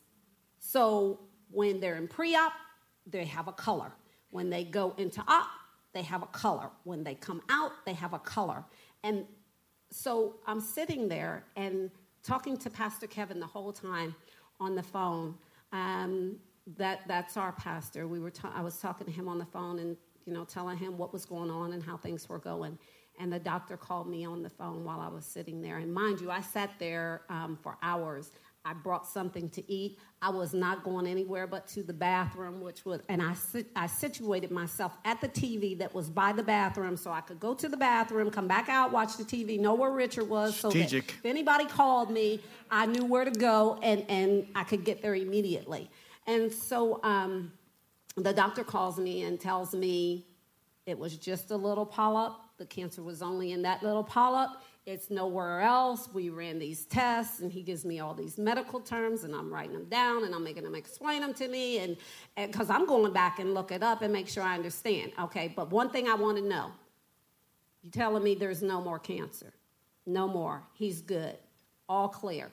[0.57, 1.19] So
[1.51, 2.53] when they're in pre op,
[3.05, 3.91] they have a color.
[4.31, 5.47] When they go into op,
[5.93, 6.71] they have a color.
[6.85, 8.63] When they come out, they have a color.
[9.03, 9.25] And
[9.91, 11.91] so I'm sitting there and
[12.23, 14.15] talking to Pastor Kevin the whole time
[14.59, 15.35] on the phone.
[15.71, 16.37] Um,
[16.77, 18.07] that that's our pastor.
[18.07, 20.77] We were ta- I was talking to him on the phone and you know telling
[20.77, 22.77] him what was going on and how things were going.
[23.19, 25.77] And the doctor called me on the phone while I was sitting there.
[25.77, 28.31] And mind you, I sat there um, for hours.
[28.69, 29.97] I brought something to eat.
[30.21, 33.87] I was not going anywhere but to the bathroom, which was, and I, sit, I
[33.87, 37.67] situated myself at the TV that was by the bathroom so I could go to
[37.67, 40.55] the bathroom, come back out, watch the TV, know where Richard was.
[40.55, 41.15] So that Strategic.
[41.17, 45.15] if anybody called me, I knew where to go and, and I could get there
[45.15, 45.89] immediately.
[46.27, 47.51] And so um,
[48.17, 50.27] the doctor calls me and tells me
[50.85, 52.33] it was just a little polyp.
[52.59, 54.51] The cancer was only in that little polyp.
[54.89, 56.09] It's nowhere else.
[56.11, 59.73] We ran these tests, and he gives me all these medical terms, and I'm writing
[59.73, 61.95] them down, and I'm making him explain them to me, and
[62.35, 65.11] because I'm going back and look it up and make sure I understand.
[65.19, 66.71] Okay, but one thing I want to know:
[67.83, 69.53] you telling me there's no more cancer?
[70.07, 70.63] No more.
[70.73, 71.37] He's good.
[71.87, 72.49] All clear.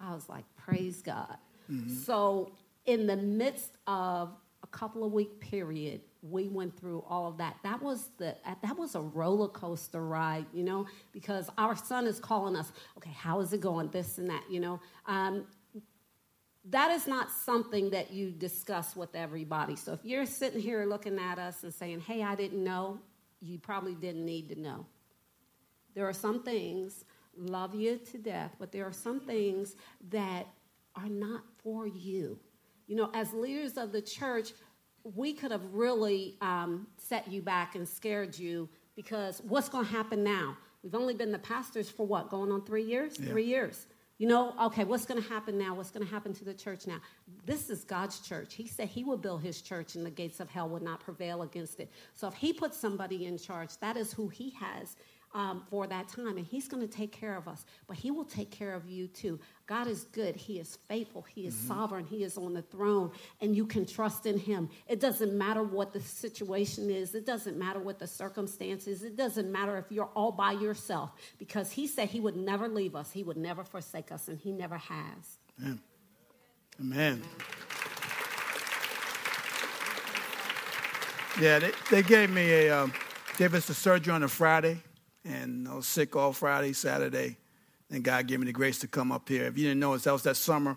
[0.00, 1.36] I was like, praise God.
[1.70, 1.92] Mm-hmm.
[1.96, 2.52] So,
[2.86, 4.30] in the midst of
[4.62, 7.56] a couple of week period, we went through all of that.
[7.62, 12.18] That was the that was a roller coaster ride, you know, because our son is
[12.18, 12.72] calling us.
[12.96, 13.88] Okay, how is it going?
[13.90, 14.80] This and that, you know.
[15.06, 15.46] Um,
[16.70, 19.76] that is not something that you discuss with everybody.
[19.76, 23.00] So if you're sitting here looking at us and saying, "Hey, I didn't know,"
[23.40, 24.86] you probably didn't need to know.
[25.94, 27.04] There are some things,
[27.36, 29.76] love you to death, but there are some things
[30.10, 30.46] that
[30.94, 32.38] are not for you.
[32.86, 34.52] You know, as leaders of the church,
[35.14, 39.90] we could have really um, set you back and scared you because what's going to
[39.90, 40.56] happen now?
[40.82, 43.18] We've only been the pastors for what, going on three years?
[43.18, 43.30] Yeah.
[43.30, 43.86] Three years.
[44.18, 45.74] You know, okay, what's going to happen now?
[45.74, 47.00] What's going to happen to the church now?
[47.46, 48.54] This is God's church.
[48.54, 51.42] He said He will build His church and the gates of hell will not prevail
[51.42, 51.90] against it.
[52.14, 54.96] So if He puts somebody in charge, that is who He has
[55.38, 56.36] um, for that time.
[56.36, 59.06] And He's going to take care of us, but He will take care of you
[59.06, 59.38] too.
[59.66, 60.34] God is good.
[60.34, 61.22] He is faithful.
[61.22, 62.04] He is sovereign.
[62.04, 64.68] He is on the throne, and you can trust in Him.
[64.88, 69.50] It doesn't matter what the situation is, it doesn't matter what the circumstances, it doesn't
[69.50, 73.22] matter if you're all by yourself, because He said He would never leave us, He
[73.22, 75.38] would never forsake us, and He never has.
[75.60, 75.80] Amen.
[76.80, 77.22] Amen.
[81.40, 82.92] Yeah, they, they gave me a um,
[83.36, 84.82] gave us the surgery on a Friday,
[85.24, 87.36] and I was sick all Friday, Saturday,
[87.90, 89.44] and God gave me the grace to come up here.
[89.44, 90.76] If you didn't know, that was that summer.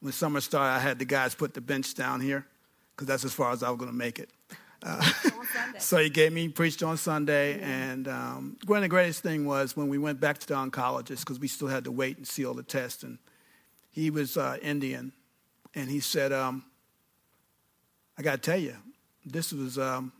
[0.00, 2.46] When summer started, I had the guys put the bench down here
[2.94, 4.30] because that's as far as I was going to make it.
[4.82, 5.78] Sunday.
[5.78, 9.76] So he gave me preached on Sunday, and um, one of the greatest thing was
[9.76, 12.46] when we went back to the oncologist because we still had to wait and see
[12.46, 13.18] all the tests, and
[13.90, 15.12] he was uh, Indian,
[15.74, 16.64] and he said, um,
[18.16, 18.76] "I got to tell you,
[19.26, 20.12] this was um,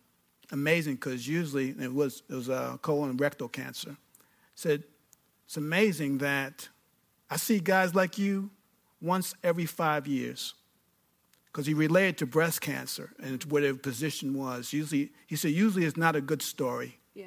[0.53, 3.97] amazing because usually it was it was uh, colon and rectal cancer."
[4.55, 4.85] Said
[5.47, 6.69] it's amazing that
[7.31, 8.51] I see guys like you
[9.01, 10.55] once every five years
[11.47, 14.73] because he related to breast cancer and where their position was.
[14.73, 16.99] Usually, he said, usually it's not a good story.
[17.15, 17.27] Yeah.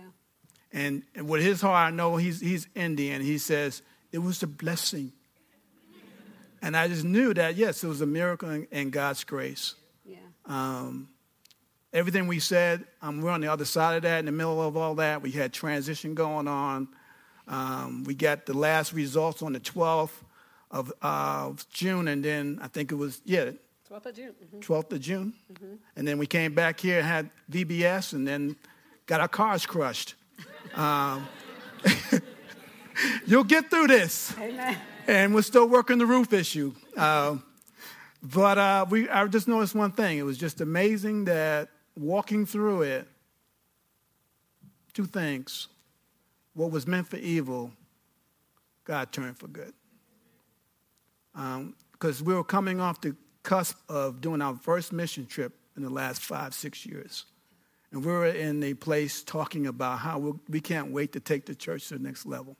[0.71, 3.21] And, and with his heart, I know he's, he's Indian.
[3.21, 5.11] He says, it was a blessing.
[6.61, 9.75] and I just knew that, yes, it was a miracle and, and God's grace.
[10.05, 10.17] Yeah.
[10.45, 11.09] Um,
[11.93, 14.75] everything we said, um, we're on the other side of that, in the middle of
[14.75, 15.21] all that.
[15.21, 16.87] We had transition going on.
[17.47, 20.11] Um, we got the last results on the 12th
[20.71, 23.51] of, uh, June, and then I think it was, yeah,
[23.89, 24.33] 12th of June.
[24.43, 24.59] Mm-hmm.
[24.59, 25.33] 12th of June.
[25.95, 28.55] And then we came back here and had VBS and then
[29.05, 30.15] got our cars crushed.
[30.73, 31.27] Um,
[33.27, 34.33] you'll get through this.
[34.39, 34.77] Amen.
[35.05, 36.73] And we're still working the roof issue.
[36.97, 37.37] Uh,
[38.23, 40.17] but uh, we, I just noticed one thing.
[40.17, 43.07] It was just amazing that walking through it,
[44.93, 45.67] two things.
[46.53, 47.71] What was meant for evil,
[48.83, 49.73] God turned for good.
[51.33, 55.83] Because um, we were coming off the cusp of doing our first mission trip in
[55.83, 57.25] the last five, six years.
[57.91, 61.55] And we were in a place talking about how we, can't wait to take the
[61.55, 62.57] church to the next level.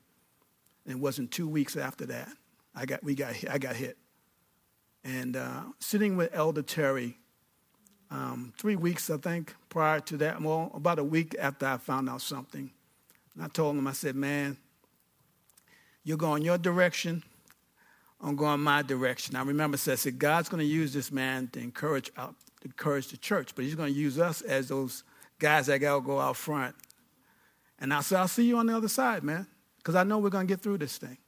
[0.84, 2.28] And it wasn't two weeks after that,
[2.74, 3.96] I got, we got, I got hit.
[5.02, 7.18] And uh, sitting with Elder Terry,
[8.10, 12.08] um, three weeks, I think, prior to that, well, about a week after I found
[12.08, 12.70] out something.
[13.34, 14.56] And I told him, I said, man,
[16.04, 17.22] you're going your direction,
[18.20, 19.36] I'm going my direction.
[19.36, 22.10] I remember I said, God's going to use this man to encourage,
[22.64, 25.04] encourage the church, but he's going to use us as those
[25.38, 26.74] guys that got to go out front.
[27.78, 29.46] And I said, I'll see you on the other side, man,
[29.78, 31.18] because I know we're going to get through this thing.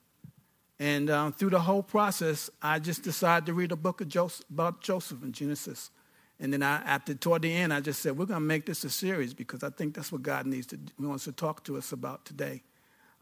[0.79, 4.45] And um, through the whole process, I just decided to read a book of Joseph,
[4.51, 5.91] about Joseph in Genesis.
[6.39, 8.85] And then I, after toward the end, I just said, we're going to make this
[8.85, 11.93] a series because I think that's what God needs to, wants to talk to us
[11.93, 12.63] about today,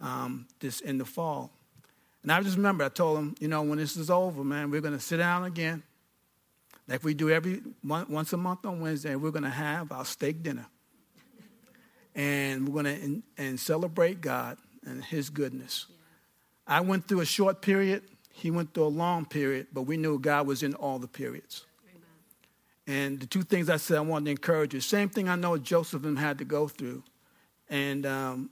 [0.01, 1.53] um, this in the fall.
[2.25, 4.81] And I just remember I told him, you know, when this is over, man, we're
[4.81, 5.83] going to sit down again,
[6.89, 9.13] like we do every once a month on Wednesday.
[9.13, 10.67] And we're going to have our steak dinner,
[12.15, 14.57] and we're going to and, celebrate God
[14.87, 15.87] and His goodness.
[15.89, 15.97] Yeah.
[16.79, 18.03] I went through a short period.
[18.33, 21.65] He went through a long period, but we knew God was in all the periods.
[22.87, 24.81] And the two things I said I wanted to encourage you.
[24.81, 27.03] Same thing I know Joseph had to go through,
[27.69, 28.51] and um,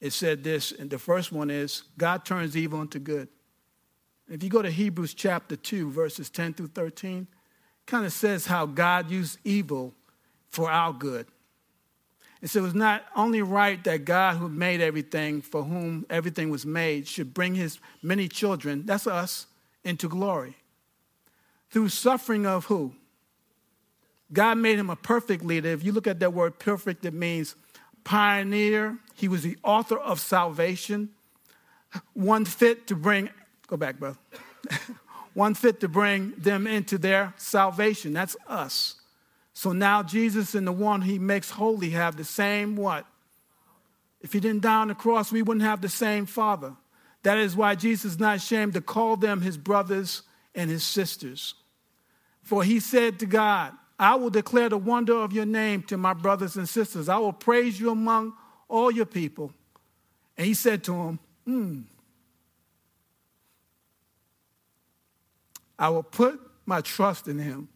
[0.00, 3.28] it said this, and the first one is God turns evil into good.
[4.28, 7.26] If you go to Hebrews chapter 2, verses 10 through 13,
[7.86, 9.94] kind of says how God used evil
[10.50, 11.26] for our good.
[12.40, 16.50] And so it was not only right that God, who made everything, for whom everything
[16.50, 19.46] was made, should bring his many children, that's us,
[19.82, 20.56] into glory.
[21.70, 22.94] Through suffering of who?
[24.32, 25.68] God made him a perfect leader.
[25.68, 27.54] If you look at that word perfect, it means
[28.04, 31.10] pioneer, he was the author of salvation,
[32.14, 33.30] one fit to bring,
[33.66, 34.18] go back, brother,
[35.34, 38.12] one fit to bring them into their salvation.
[38.12, 38.96] That's us.
[39.54, 43.06] So now Jesus and the one he makes holy have the same what?
[44.20, 46.74] If he didn't die on the cross, we wouldn't have the same Father.
[47.22, 50.22] That is why Jesus is not ashamed to call them his brothers
[50.54, 51.54] and his sisters.
[52.42, 56.14] For he said to God, I will declare the wonder of your name to my
[56.14, 57.08] brothers and sisters.
[57.08, 58.32] I will praise you among
[58.68, 59.52] all your people.
[60.36, 61.80] And he said to him, hmm,
[65.78, 67.68] I will put my trust in him.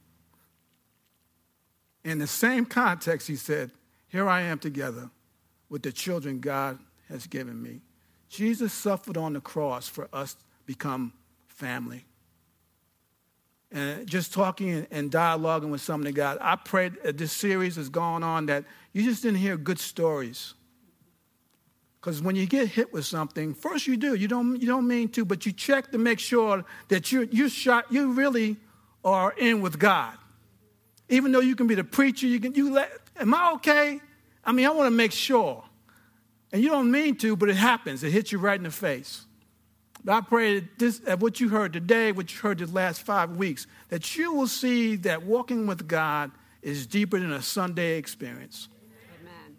[2.05, 3.71] In the same context, he said,
[4.09, 5.11] Here I am together
[5.69, 7.81] with the children God has given me.
[8.29, 11.13] Jesus suffered on the cross for us to become
[11.49, 12.05] family
[13.73, 16.39] and just talking and dialoguing with some of the guys.
[16.41, 20.55] I pray that this series is going on that you just didn't hear good stories.
[22.01, 24.15] Because when you get hit with something, first you do.
[24.15, 27.49] You don't, you don't mean to, but you check to make sure that you you
[27.49, 28.57] shot you really
[29.05, 30.15] are in with God.
[31.09, 34.01] Even though you can be the preacher, you can you let am I okay?
[34.45, 35.63] I mean, I want to make sure.
[36.51, 38.03] And you don't mean to, but it happens.
[38.03, 39.25] It hits you right in the face.
[40.05, 43.03] But I pray that, this, that what you heard today, what you heard the last
[43.03, 47.99] five weeks, that you will see that walking with God is deeper than a Sunday
[47.99, 48.69] experience.
[49.21, 49.57] Amen.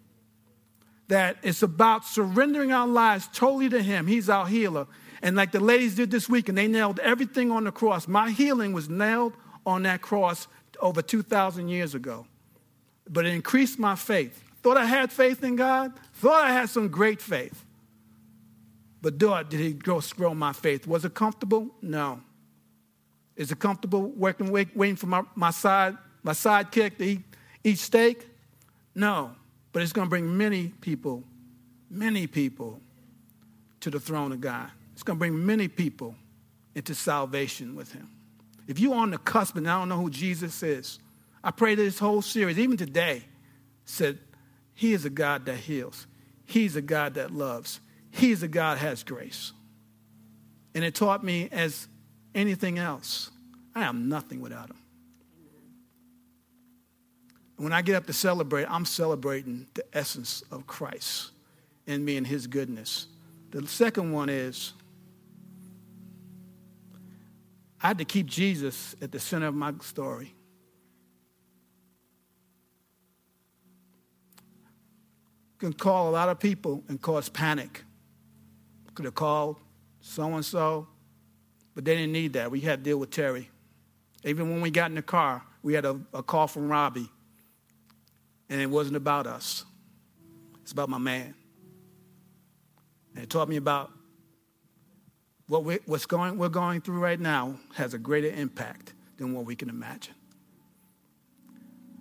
[1.07, 4.07] That it's about surrendering our lives totally to Him.
[4.07, 4.87] He's our healer.
[5.21, 8.07] And like the ladies did this week, and they nailed everything on the cross.
[8.07, 9.33] My healing was nailed
[9.65, 10.47] on that cross
[10.81, 12.25] over 2,000 years ago.
[13.09, 14.43] But it increased my faith.
[14.61, 15.93] Thought I had faith in God.
[16.15, 17.63] Thought I had some great faith.
[19.03, 20.87] But did he grow, grow my faith?
[20.87, 21.67] Was it comfortable?
[21.81, 22.21] No.
[23.35, 27.19] Is it comfortable working, waiting for my, my side, my sidekick to eat,
[27.65, 28.25] eat steak?
[28.95, 29.35] No.
[29.73, 31.21] But it's going to bring many people,
[31.89, 32.79] many people
[33.81, 34.69] to the throne of God.
[34.93, 36.15] It's going to bring many people
[36.73, 38.09] into salvation with him.
[38.69, 40.99] If you're on the cusp and I don't know who Jesus is,
[41.43, 43.25] I pray that this whole series, even today,
[43.83, 44.19] said,
[44.73, 46.07] He is a God that heals.
[46.45, 47.81] He's a God that loves.
[48.15, 49.53] He's a God has grace.
[50.75, 51.87] And it taught me as
[52.35, 53.31] anything else,
[53.73, 54.77] I am nothing without Him.
[57.57, 61.31] When I get up to celebrate, I'm celebrating the essence of Christ
[61.87, 63.07] in me and His goodness.
[63.49, 64.73] The second one is
[67.81, 70.35] I had to keep Jesus at the center of my story.
[75.57, 77.83] Can call a lot of people and cause panic.
[78.95, 79.57] Could have called
[80.01, 80.87] so and so,
[81.73, 82.51] but they didn't need that.
[82.51, 83.49] We had to deal with Terry.
[84.23, 87.09] Even when we got in the car, we had a, a call from Robbie,
[88.49, 89.65] and it wasn't about us.
[90.61, 91.33] It's about my man.
[93.15, 93.91] And it taught me about
[95.47, 99.45] what we, what's going, we're going through right now has a greater impact than what
[99.45, 100.15] we can imagine.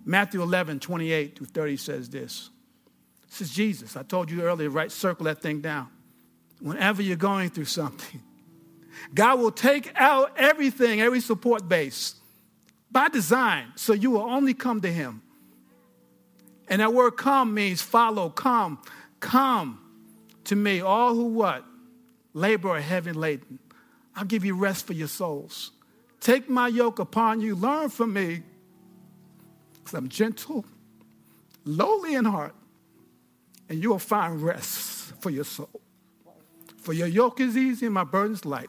[0.04, 2.50] Matthew 11, 28 to 30 says this.
[3.28, 3.96] This is Jesus.
[3.96, 4.90] I told you earlier, right?
[4.90, 5.88] Circle that thing down.
[6.62, 8.22] Whenever you're going through something,
[9.12, 12.14] God will take out everything, every support base
[12.90, 15.22] by design, so you will only come to Him.
[16.68, 18.80] And that word come means follow, come,
[19.18, 19.80] come
[20.44, 21.64] to me, all who what?
[22.32, 23.58] Labor are heavy laden.
[24.14, 25.72] I'll give you rest for your souls.
[26.20, 28.42] Take my yoke upon you, learn from me,
[29.74, 30.64] because I'm gentle,
[31.64, 32.54] lowly in heart,
[33.68, 35.80] and you will find rest for your soul.
[36.82, 38.68] For your yoke is easy and my burden's light.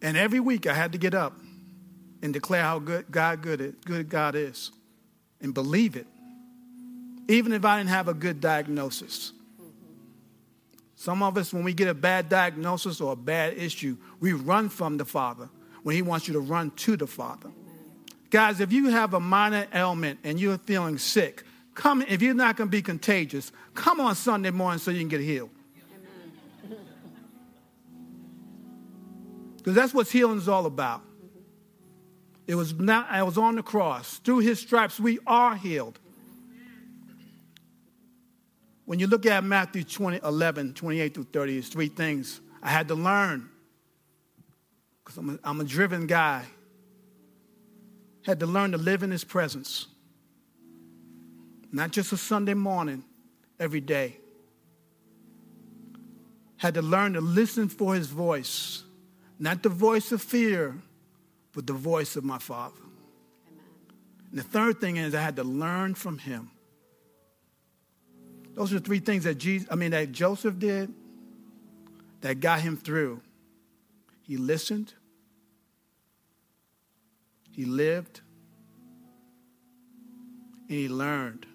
[0.00, 1.38] And every week I had to get up
[2.22, 4.70] and declare how good God good, it, good God is
[5.40, 6.06] and believe it,
[7.28, 9.32] even if I didn't have a good diagnosis.
[10.96, 14.68] Some of us, when we get a bad diagnosis or a bad issue, we run
[14.68, 15.50] from the Father
[15.82, 17.50] when He wants you to run to the Father.
[18.30, 21.42] Guys, if you have a minor ailment and you're feeling sick,
[21.74, 25.08] come if you're not going to be contagious, come on Sunday morning so you can
[25.08, 25.50] get healed.
[29.56, 31.00] Because that's what healing is all about.
[31.00, 31.38] Mm-hmm.
[32.48, 34.18] It was not, I was on the cross.
[34.18, 35.98] Through his stripes, we are healed.
[38.84, 42.88] When you look at Matthew 20, 11, 28 through 30, it's three things I had
[42.88, 43.48] to learn
[45.02, 46.44] because I'm, I'm a driven guy.
[48.26, 49.86] Had to learn to live in his presence.
[51.74, 53.02] Not just a Sunday morning,
[53.58, 54.18] every day.
[56.56, 58.84] Had to learn to listen for his voice.
[59.40, 60.80] Not the voice of fear,
[61.52, 62.76] but the voice of my Father.
[62.78, 63.58] Amen.
[64.30, 66.52] And the third thing is I had to learn from him.
[68.54, 70.94] Those are three things that Jesus, I mean that Joseph did
[72.20, 73.20] that got him through.
[74.22, 74.94] He listened,
[77.50, 78.20] he lived,
[80.68, 81.46] and he learned.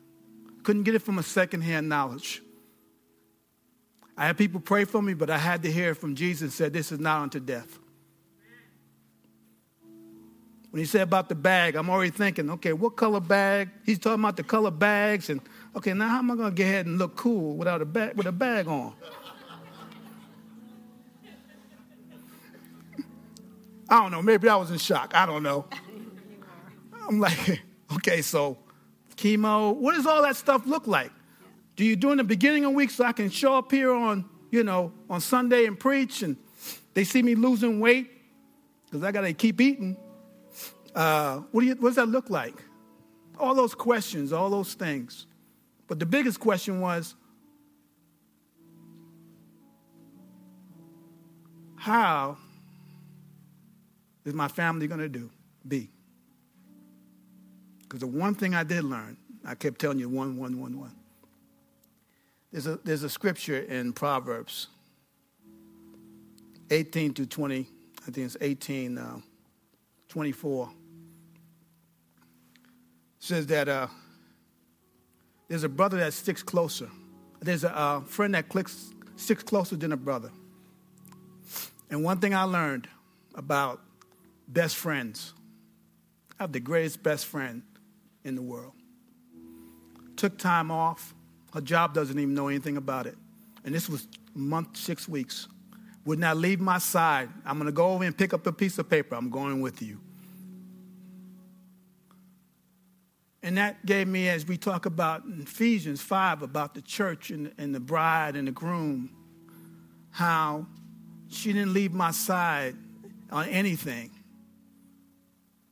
[0.69, 2.43] Couldn't get it from a secondhand knowledge.
[4.15, 6.91] I had people pray for me, but I had to hear from Jesus said, This
[6.91, 7.79] is not unto death.
[10.69, 13.71] When he said about the bag, I'm already thinking, okay, what color bag?
[13.83, 15.41] He's talking about the color bags, and
[15.75, 18.15] okay, now how am I going to get ahead and look cool without a bag
[18.15, 18.93] with a bag on?
[23.89, 24.21] I don't know.
[24.21, 25.13] Maybe I was in shock.
[25.15, 25.65] I don't know.
[27.07, 27.63] I'm like,
[27.95, 28.59] okay, so
[29.19, 29.75] chemo.
[29.75, 31.11] What does all that stuff look like?
[31.75, 33.93] Do you do in the beginning of the week so I can show up here
[33.93, 36.37] on, you know, on Sunday and preach, and
[36.93, 38.11] they see me losing weight
[38.85, 39.97] because I got to keep eating?
[40.95, 42.63] Uh, what, do you, what does that look like?
[43.37, 45.27] All those questions, all those things.
[45.87, 47.15] But the biggest question was
[51.77, 52.37] how
[54.25, 55.29] is my family going to do?
[55.67, 55.89] Be.
[57.89, 60.95] Because the one thing I did learn, I kept telling you one, one, one, one.
[62.51, 64.67] There's a, there's a scripture in Proverbs
[66.69, 67.67] 18 to 20,
[68.07, 69.17] I think it's 18, uh,
[70.07, 70.69] 24
[73.19, 73.87] says that uh,
[75.47, 76.89] there's a brother that sticks closer.
[77.41, 80.31] There's a uh, friend that clicks, sticks closer than a brother.
[81.89, 82.87] And one thing I learned
[83.35, 83.81] about
[84.47, 85.33] best friends,
[86.39, 87.63] I have the greatest best friend
[88.23, 88.73] in the world.
[90.15, 91.13] took time off.
[91.53, 93.15] Her job doesn't even know anything about it.
[93.63, 95.47] And this was month, six weeks.
[96.05, 97.29] Would not leave my side.
[97.45, 99.15] I'm going to go over and pick up a piece of paper.
[99.15, 99.99] I'm going with you.
[103.41, 107.73] And that gave me, as we talk about Ephesians 5, about the church and, and
[107.73, 109.11] the bride and the groom,
[110.11, 110.67] how
[111.29, 112.75] she didn't leave my side
[113.31, 114.11] on anything.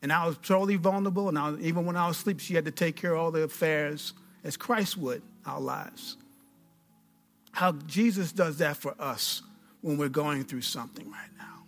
[0.01, 2.71] And I was totally vulnerable, and I even when I was asleep, she had to
[2.71, 6.17] take care of all the affairs as Christ would our lives.
[7.51, 9.41] How Jesus does that for us
[9.81, 11.63] when we're going through something right now,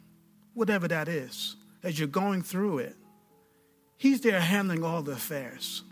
[0.53, 1.55] whatever that is.
[1.81, 2.95] As you're going through it,
[3.97, 5.83] He's there handling all the affairs.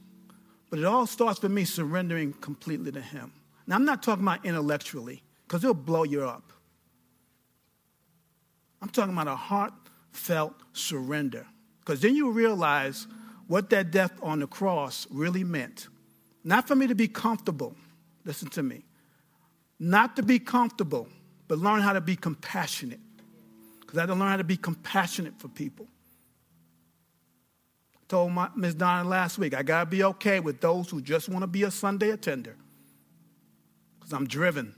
[0.69, 3.31] But it all starts with me surrendering completely to Him.
[3.65, 6.51] Now, I'm not talking about intellectually, because it'll blow you up.
[8.81, 11.45] I'm talking about a heartfelt surrender.
[11.87, 13.07] Because then you realize
[13.47, 15.87] what that death on the cross really meant.
[16.43, 17.77] Not for me to be comfortable,
[18.25, 18.83] listen to me.
[19.79, 21.07] Not to be comfortable,
[21.47, 22.99] but learn how to be compassionate.
[23.79, 25.87] Because I had to learn how to be compassionate for people.
[27.95, 28.75] I told Ms.
[28.75, 31.63] Donna last week, I got to be okay with those who just want to be
[31.63, 32.57] a Sunday attender.
[33.97, 34.75] Because I'm driven.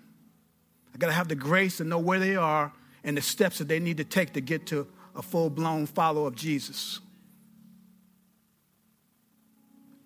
[0.93, 2.71] I got to have the grace and know where they are
[3.03, 4.85] and the steps that they need to take to get to
[5.19, 7.01] a full blown follower of Jesus.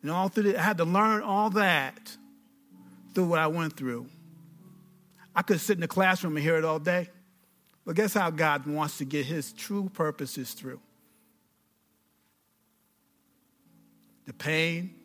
[0.02, 2.18] And all through the, I had to learn all that
[3.14, 4.08] through what I went through.
[5.36, 7.10] I could sit in the classroom and hear it all day,
[7.86, 10.80] but guess how God wants to get his true purposes through?
[14.26, 14.96] The pain,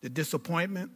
[0.00, 0.90] the disappointment,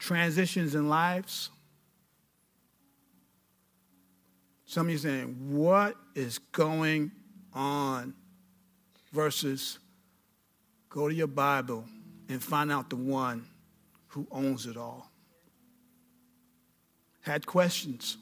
[0.00, 1.50] transitions in lives.
[4.64, 7.12] Some of you saying, What is going
[7.54, 8.14] on?
[9.12, 9.78] Versus,
[10.88, 11.84] go to your Bible
[12.28, 13.44] and find out the one
[14.08, 15.10] who owns it all.
[17.22, 18.16] Had questions,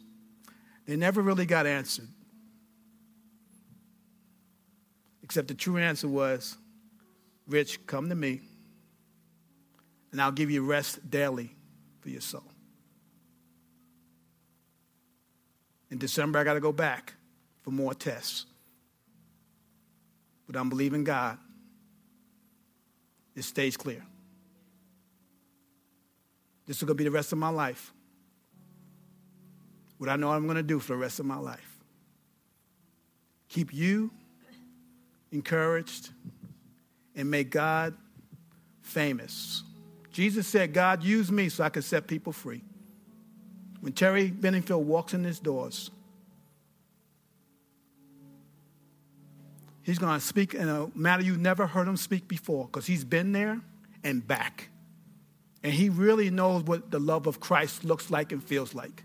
[0.87, 2.09] they never really got answered.
[5.23, 6.57] Except the true answer was,
[7.47, 8.41] Rich, come to me,
[10.11, 11.55] and I'll give you rest daily
[12.01, 12.45] for your soul.
[15.91, 17.15] In December, I got to go back
[17.63, 18.47] for more tests.
[20.47, 21.39] But I'm believing God.
[23.35, 24.03] It stays clear.
[26.67, 27.93] This is going to be the rest of my life.
[29.97, 31.79] What I know I'm going to do for the rest of my life.
[33.49, 34.11] Keep you
[35.33, 36.11] encouraged
[37.15, 37.95] and make God
[38.83, 39.63] famous.
[40.19, 42.65] Jesus said, God used me so I could set people free.
[43.83, 45.93] When Terry Benningfield walks in his doors,
[49.83, 53.05] he's going to speak in a matter you never heard him speak before because he's
[53.05, 53.61] been there
[54.03, 54.71] and back.
[55.63, 59.05] And he really knows what the love of Christ looks like and feels like.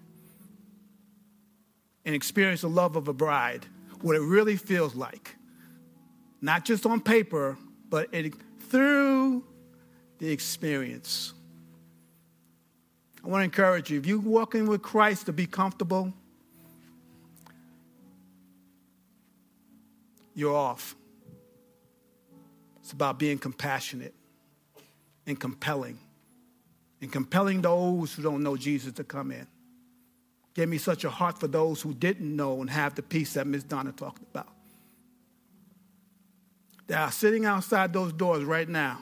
[2.05, 3.67] And experience the love of a bride,
[4.01, 5.35] what it really feels like.
[6.41, 9.43] Not just on paper, but it, through
[10.23, 11.33] the experience.
[13.21, 16.13] I want to encourage you if you're walking with Christ to be comfortable,
[20.33, 20.95] you're off.
[22.79, 24.13] It's about being compassionate
[25.27, 25.99] and compelling,
[27.01, 29.45] and compelling those who don't know Jesus to come in.
[30.53, 33.45] Give me such a heart for those who didn't know and have the peace that
[33.45, 34.47] Miss Donna talked about.
[36.87, 39.01] They are sitting outside those doors right now,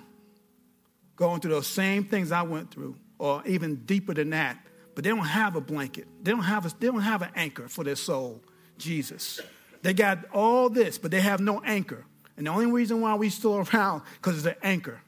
[1.21, 4.57] going through those same things I went through or even deeper than that.
[4.95, 6.07] But they don't have a blanket.
[6.23, 8.41] They don't have, a, they don't have an anchor for their soul,
[8.79, 9.39] Jesus.
[9.83, 12.05] They got all this, but they have no anchor.
[12.37, 14.99] And the only reason why we still around, because it's an anchor.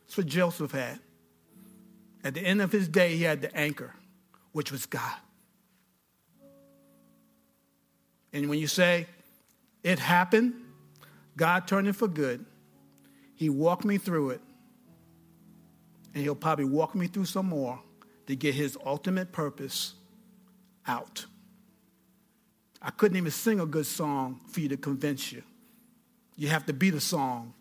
[0.00, 0.98] That's what Joseph had.
[2.24, 3.94] At the end of his day, he had the anchor,
[4.50, 5.16] which was God.
[8.32, 9.06] And when you say,
[9.84, 10.54] it happened,
[11.36, 12.44] God turned it for good,
[13.40, 14.40] he walked me through it,
[16.12, 17.80] and he'll probably walk me through some more
[18.26, 19.94] to get his ultimate purpose
[20.86, 21.24] out.
[22.82, 25.42] I couldn't even sing a good song for you to convince you.
[26.36, 27.54] You have to be the song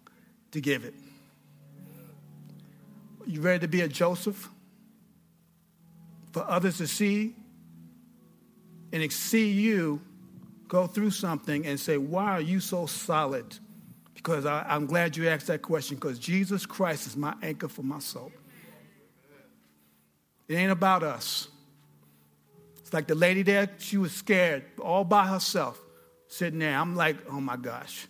[0.52, 0.94] to give it.
[3.26, 4.50] You ready to be a Joseph?
[6.34, 7.36] For others to see
[8.92, 10.02] and see you
[10.68, 13.60] go through something and say, Why are you so solid?
[14.20, 17.84] Because I, am glad you asked that question because Jesus Christ is my anchor for
[17.84, 18.34] my soul.
[20.50, 21.48] It ain't about us.
[22.80, 25.80] It's like the lady there, she was scared, all by herself,
[26.28, 26.76] sitting there.
[26.76, 28.08] I'm like, oh my gosh,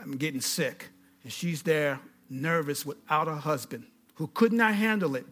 [0.00, 0.90] I'm getting sick.
[1.24, 1.98] And she's there,
[2.30, 3.84] nervous, without her husband,
[4.14, 5.26] who could not handle it.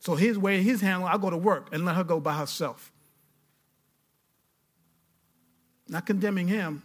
[0.00, 2.92] So his way, his handle, I go to work and let her go by herself.
[5.88, 6.82] Not condemning him.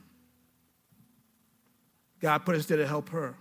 [2.22, 3.36] God put us there to help her.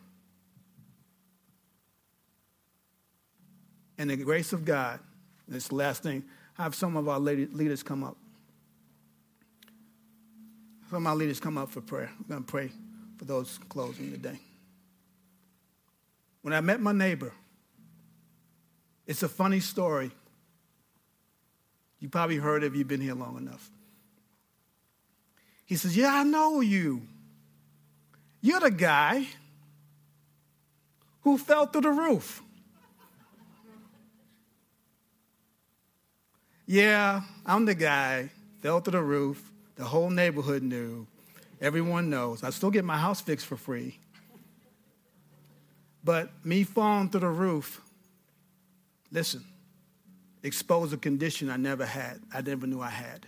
[3.98, 4.98] And the grace of God,
[5.46, 6.24] this last thing,
[6.54, 8.16] have some of our leaders come up.
[10.90, 12.10] Some of our leaders come up for prayer.
[12.18, 12.70] I'm going to pray
[13.18, 14.40] for those closing today.
[16.42, 17.32] When I met my neighbor,
[19.06, 20.10] it's a funny story.
[21.98, 23.70] You probably heard if you've been here long enough.
[25.66, 27.02] He says, Yeah, I know you.
[28.40, 29.26] You're the guy
[31.22, 32.42] who fell through the roof.
[36.66, 38.30] yeah, I'm the guy,
[38.60, 39.50] fell through the roof.
[39.76, 41.06] The whole neighborhood knew.
[41.60, 42.42] Everyone knows.
[42.42, 43.98] I still get my house fixed for free.
[46.02, 47.80] But me falling through the roof,
[49.12, 49.44] listen,
[50.42, 53.26] exposed a condition I never had, I never knew I had.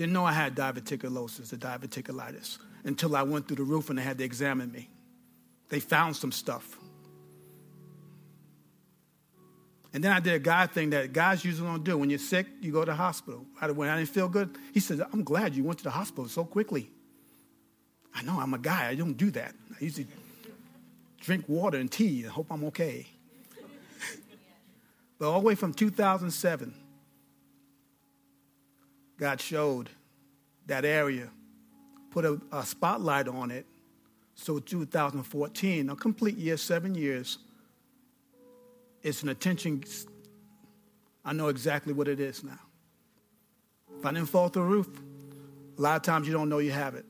[0.00, 4.02] Didn't know I had diverticulosis or diverticulitis until I went through the roof and they
[4.02, 4.88] had to examine me.
[5.68, 6.78] They found some stuff.
[9.92, 11.98] And then I did a guy thing that guys usually don't do.
[11.98, 13.44] When you're sick, you go to the hospital.
[13.60, 16.90] I didn't feel good, he says, I'm glad you went to the hospital so quickly.
[18.14, 18.88] I know, I'm a guy.
[18.88, 19.54] I don't do that.
[19.70, 20.06] I usually
[21.20, 23.06] drink water and tea and hope I'm okay.
[25.18, 26.74] but all the way from 2007,
[29.20, 29.90] God showed
[30.66, 31.28] that area,
[32.10, 33.66] put a, a spotlight on it.
[34.34, 37.38] So 2014, a complete year, seven years,
[39.02, 39.84] it's an attention.
[41.22, 42.58] I know exactly what it is now.
[43.98, 44.88] If I didn't fall through the roof,
[45.76, 47.04] a lot of times you don't know you have it.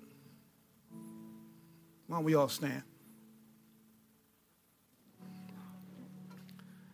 [2.09, 2.83] Why don't we all stand?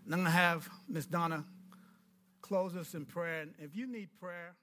[0.05, 1.43] And I'm going to have Miss Donna
[2.43, 3.41] close us in prayer.
[3.41, 4.55] And if you need prayer,